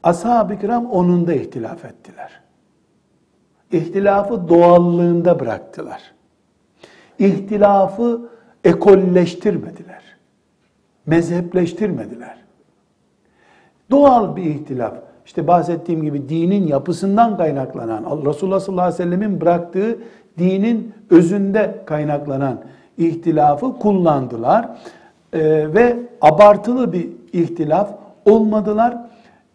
Ashab-ı 0.03 0.59
kiram 0.59 0.87
onunda 0.87 1.35
ihtilaf 1.35 1.85
ettiler. 1.85 2.41
İhtilafı 3.73 4.49
doğallığında 4.49 5.41
bıraktılar. 5.41 6.03
İhtilafı 7.19 8.29
ekolleştirmediler. 8.65 10.03
Mezhepleştirmediler. 11.07 12.46
Doğal 13.91 14.37
bir 14.37 14.45
ihtilaf. 14.45 14.95
İşte 15.27 15.47
bahsettiğim 15.47 16.03
gibi 16.03 16.29
dinin 16.29 16.67
yapısından 16.67 17.37
kaynaklanan, 17.37 18.05
Resulullah 18.27 18.61
sallallahu 18.61 18.85
aleyhi 18.85 19.01
ve 19.01 19.05
sellemin 19.05 19.41
bıraktığı 19.41 19.99
dinin 20.39 20.95
özünde 21.11 21.83
kaynaklanan 21.87 22.59
ihtilafı 22.99 23.79
kullandılar. 23.79 24.69
Ee, 25.33 25.75
ve 25.75 25.97
abartılı 26.21 26.93
bir 26.93 27.09
ihtilaf 27.33 27.91
olmadılar. 28.25 28.99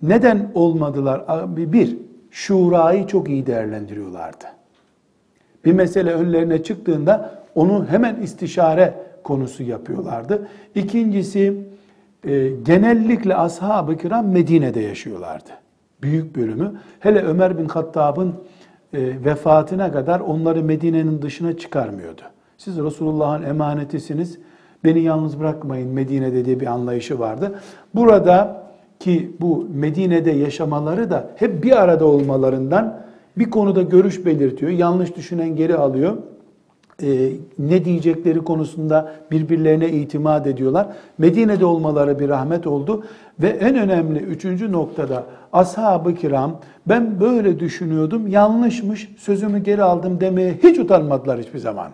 Neden 0.02 0.52
olmadılar? 0.54 1.22
Bir, 1.58 1.98
şurayı 2.32 3.08
çok 3.08 3.30
iyi 3.30 3.46
değerlendiriyorlardı. 3.46 4.46
Bir 5.66 5.74
mesele 5.74 6.14
önlerine 6.14 6.64
çıktığında 6.64 7.32
onu 7.56 7.86
hemen 7.90 8.16
istişare 8.16 8.94
konusu 9.24 9.64
yapıyorlardı. 9.64 10.48
İkincisi, 10.76 11.58
e, 12.28 12.50
genellikle 12.66 13.36
ashab-ı 13.36 13.98
kiram 13.98 14.28
Medine'de 14.28 14.80
yaşıyorlardı. 14.80 15.50
Büyük 16.02 16.36
bölümü. 16.36 16.72
Hele 17.00 17.22
Ömer 17.22 17.58
bin 17.58 17.66
Hattab'ın 17.66 18.34
e, 18.94 19.00
vefatına 19.26 19.92
kadar 19.92 20.20
onları 20.20 20.64
Medine'nin 20.64 21.22
dışına 21.22 21.58
çıkarmıyordu. 21.58 22.22
Siz 22.58 22.78
Resulullah'ın 22.78 23.44
emanetisiniz, 23.44 24.40
beni 24.84 25.00
yalnız 25.00 25.40
bırakmayın 25.40 25.90
Medine'de 25.90 26.46
diye 26.46 26.60
bir 26.60 26.68
anlayışı 26.68 27.20
vardı. 27.20 27.60
Burada 27.96 28.64
ki 29.00 29.32
bu 29.40 29.68
Medine'de 29.74 30.32
yaşamaları 30.32 31.10
da 31.10 31.30
hep 31.36 31.64
bir 31.64 31.82
arada 31.82 32.06
olmalarından 32.06 33.02
bir 33.38 33.50
konuda 33.50 33.82
görüş 33.82 34.26
belirtiyor. 34.26 34.72
Yanlış 34.72 35.16
düşünen 35.16 35.56
geri 35.56 35.76
alıyor. 35.76 36.18
Ee, 37.04 37.32
ne 37.60 37.86
diyecekleri 37.86 38.40
konusunda 38.40 39.12
birbirlerine 39.32 39.90
itimat 39.90 40.48
ediyorlar. 40.48 40.88
Medine'de 41.18 41.66
olmaları 41.66 42.20
bir 42.20 42.30
rahmet 42.30 42.68
oldu. 42.68 43.04
Ve 43.40 43.48
en 43.48 43.76
önemli 43.76 44.20
üçüncü 44.20 44.72
noktada 44.72 45.24
ashab-ı 45.54 46.16
kiram 46.16 46.60
ben 46.88 47.20
böyle 47.20 47.60
düşünüyordum 47.60 48.28
yanlışmış 48.28 49.10
sözümü 49.18 49.60
geri 49.60 49.84
aldım 49.84 50.22
demeye 50.22 50.58
hiç 50.64 50.80
utanmadılar 50.80 51.40
hiçbir 51.40 51.60
zaman. 51.60 51.92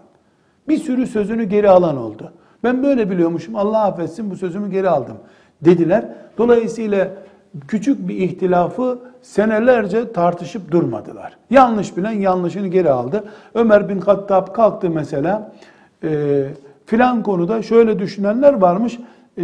Bir 0.67 0.77
sürü 0.77 1.07
sözünü 1.07 1.43
geri 1.43 1.69
alan 1.69 1.97
oldu. 1.97 2.31
Ben 2.63 2.83
böyle 2.83 3.09
biliyormuşum 3.09 3.55
Allah 3.55 3.83
affetsin 3.83 4.31
bu 4.31 4.35
sözümü 4.35 4.71
geri 4.71 4.89
aldım 4.89 5.17
dediler. 5.61 6.05
Dolayısıyla 6.37 7.11
küçük 7.67 8.07
bir 8.07 8.15
ihtilafı 8.15 8.99
senelerce 9.21 10.11
tartışıp 10.11 10.71
durmadılar. 10.71 11.37
Yanlış 11.49 11.97
bilen 11.97 12.11
yanlışını 12.11 12.67
geri 12.67 12.91
aldı. 12.91 13.23
Ömer 13.53 13.89
bin 13.89 14.01
Hattab 14.01 14.53
kalktı 14.53 14.89
mesela 14.89 15.51
e, 16.03 16.43
filan 16.85 17.23
konuda 17.23 17.61
şöyle 17.61 17.99
düşünenler 17.99 18.53
varmış. 18.53 18.99
E, 19.37 19.43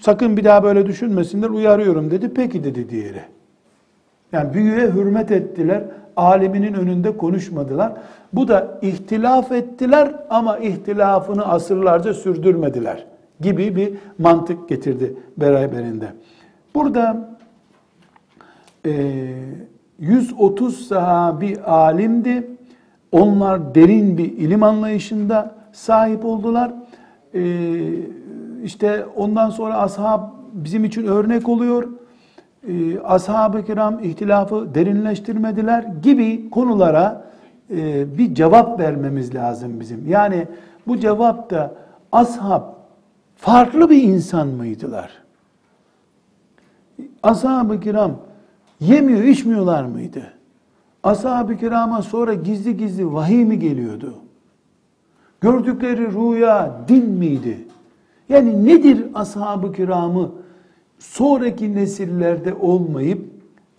sakın 0.00 0.36
bir 0.36 0.44
daha 0.44 0.62
böyle 0.64 0.86
düşünmesinler 0.86 1.48
uyarıyorum 1.48 2.10
dedi. 2.10 2.30
Peki 2.34 2.64
dedi 2.64 2.88
diğeri. 2.88 3.22
Yani 4.32 4.54
büyüğe 4.54 4.90
hürmet 4.90 5.30
ettiler. 5.30 5.82
Aliminin 6.16 6.74
önünde 6.74 7.16
konuşmadılar. 7.16 7.92
Bu 8.32 8.48
da 8.48 8.78
ihtilaf 8.82 9.52
ettiler 9.52 10.14
ama 10.30 10.58
ihtilafını 10.58 11.46
asırlarca 11.46 12.14
sürdürmediler 12.14 13.04
gibi 13.40 13.76
bir 13.76 13.94
mantık 14.18 14.68
getirdi 14.68 15.16
beraberinde. 15.36 16.06
Burada 16.74 17.36
e, 18.86 18.90
130 19.98 20.88
sahabi 20.88 21.60
alimdi. 21.60 22.50
Onlar 23.12 23.74
derin 23.74 24.18
bir 24.18 24.32
ilim 24.32 24.62
anlayışında 24.62 25.54
sahip 25.72 26.24
oldular. 26.24 26.72
E, 27.34 27.42
işte 28.64 29.04
ondan 29.16 29.50
sonra 29.50 29.78
ashab 29.78 30.22
bizim 30.52 30.84
için 30.84 31.06
örnek 31.06 31.48
oluyor. 31.48 31.88
E, 32.68 32.98
ashab-ı 33.00 33.64
kiram 33.64 34.04
ihtilafı 34.04 34.74
derinleştirmediler 34.74 35.82
gibi 36.02 36.50
konulara 36.50 37.24
e, 37.70 38.18
bir 38.18 38.34
cevap 38.34 38.80
vermemiz 38.80 39.34
lazım 39.34 39.80
bizim. 39.80 40.08
Yani 40.08 40.46
bu 40.86 40.98
cevap 40.98 41.50
da 41.50 41.74
ashab 42.12 42.62
farklı 43.36 43.90
bir 43.90 44.02
insan 44.02 44.48
mıydılar? 44.48 45.23
Ashab-ı 47.22 47.80
kiram 47.80 48.16
yemiyor, 48.80 49.22
içmiyorlar 49.22 49.84
mıydı? 49.84 50.22
Ashab-ı 51.02 51.56
kirama 51.56 52.02
sonra 52.02 52.34
gizli 52.34 52.76
gizli 52.76 53.12
vahiy 53.12 53.44
mi 53.44 53.58
geliyordu? 53.58 54.14
Gördükleri 55.40 56.12
rüya 56.12 56.80
din 56.88 57.10
miydi? 57.10 57.58
Yani 58.28 58.64
nedir 58.64 59.06
ashab-ı 59.14 59.72
kiramı 59.72 60.30
sonraki 60.98 61.74
nesillerde 61.74 62.54
olmayıp 62.54 63.30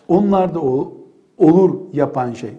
onlarda 0.07 0.59
o, 0.59 0.93
olur 1.38 1.80
yapan 1.93 2.34
şey? 2.34 2.51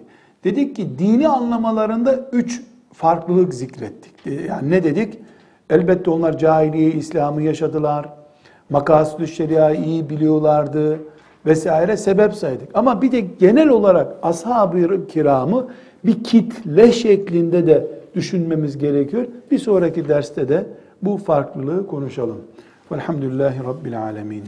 Dedik 0.43 0.75
ki 0.75 0.99
dini 0.99 1.27
anlamalarında 1.27 2.29
üç 2.31 2.61
farklılık 2.93 3.53
zikrettik. 3.53 4.13
Yani 4.47 4.69
ne 4.69 4.83
dedik? 4.83 5.19
Elbette 5.69 6.09
onlar 6.09 6.37
cahiliye 6.37 6.91
İslam'ı 6.91 7.41
yaşadılar. 7.41 8.09
Makasüdü 8.69 9.27
şeriayı 9.27 9.83
iyi 9.83 10.09
biliyorlardı 10.09 10.99
vesaire 11.45 11.97
sebep 11.97 12.33
saydık. 12.33 12.69
Ama 12.73 13.01
bir 13.01 13.11
de 13.11 13.19
genel 13.19 13.69
olarak 13.69 14.15
ashab-ı 14.21 15.07
kiramı 15.07 15.67
bir 16.05 16.23
kitle 16.23 16.91
şeklinde 16.91 17.67
de 17.67 17.87
düşünmemiz 18.15 18.77
gerekiyor. 18.77 19.25
Bir 19.51 19.59
sonraki 19.59 20.07
derste 20.07 20.49
de 20.49 20.65
bu 21.01 21.17
farklılığı 21.17 21.87
konuşalım. 21.87 22.37
Velhamdülillahi 22.91 23.63
Rabbil 23.63 24.01
Alemin. 24.03 24.43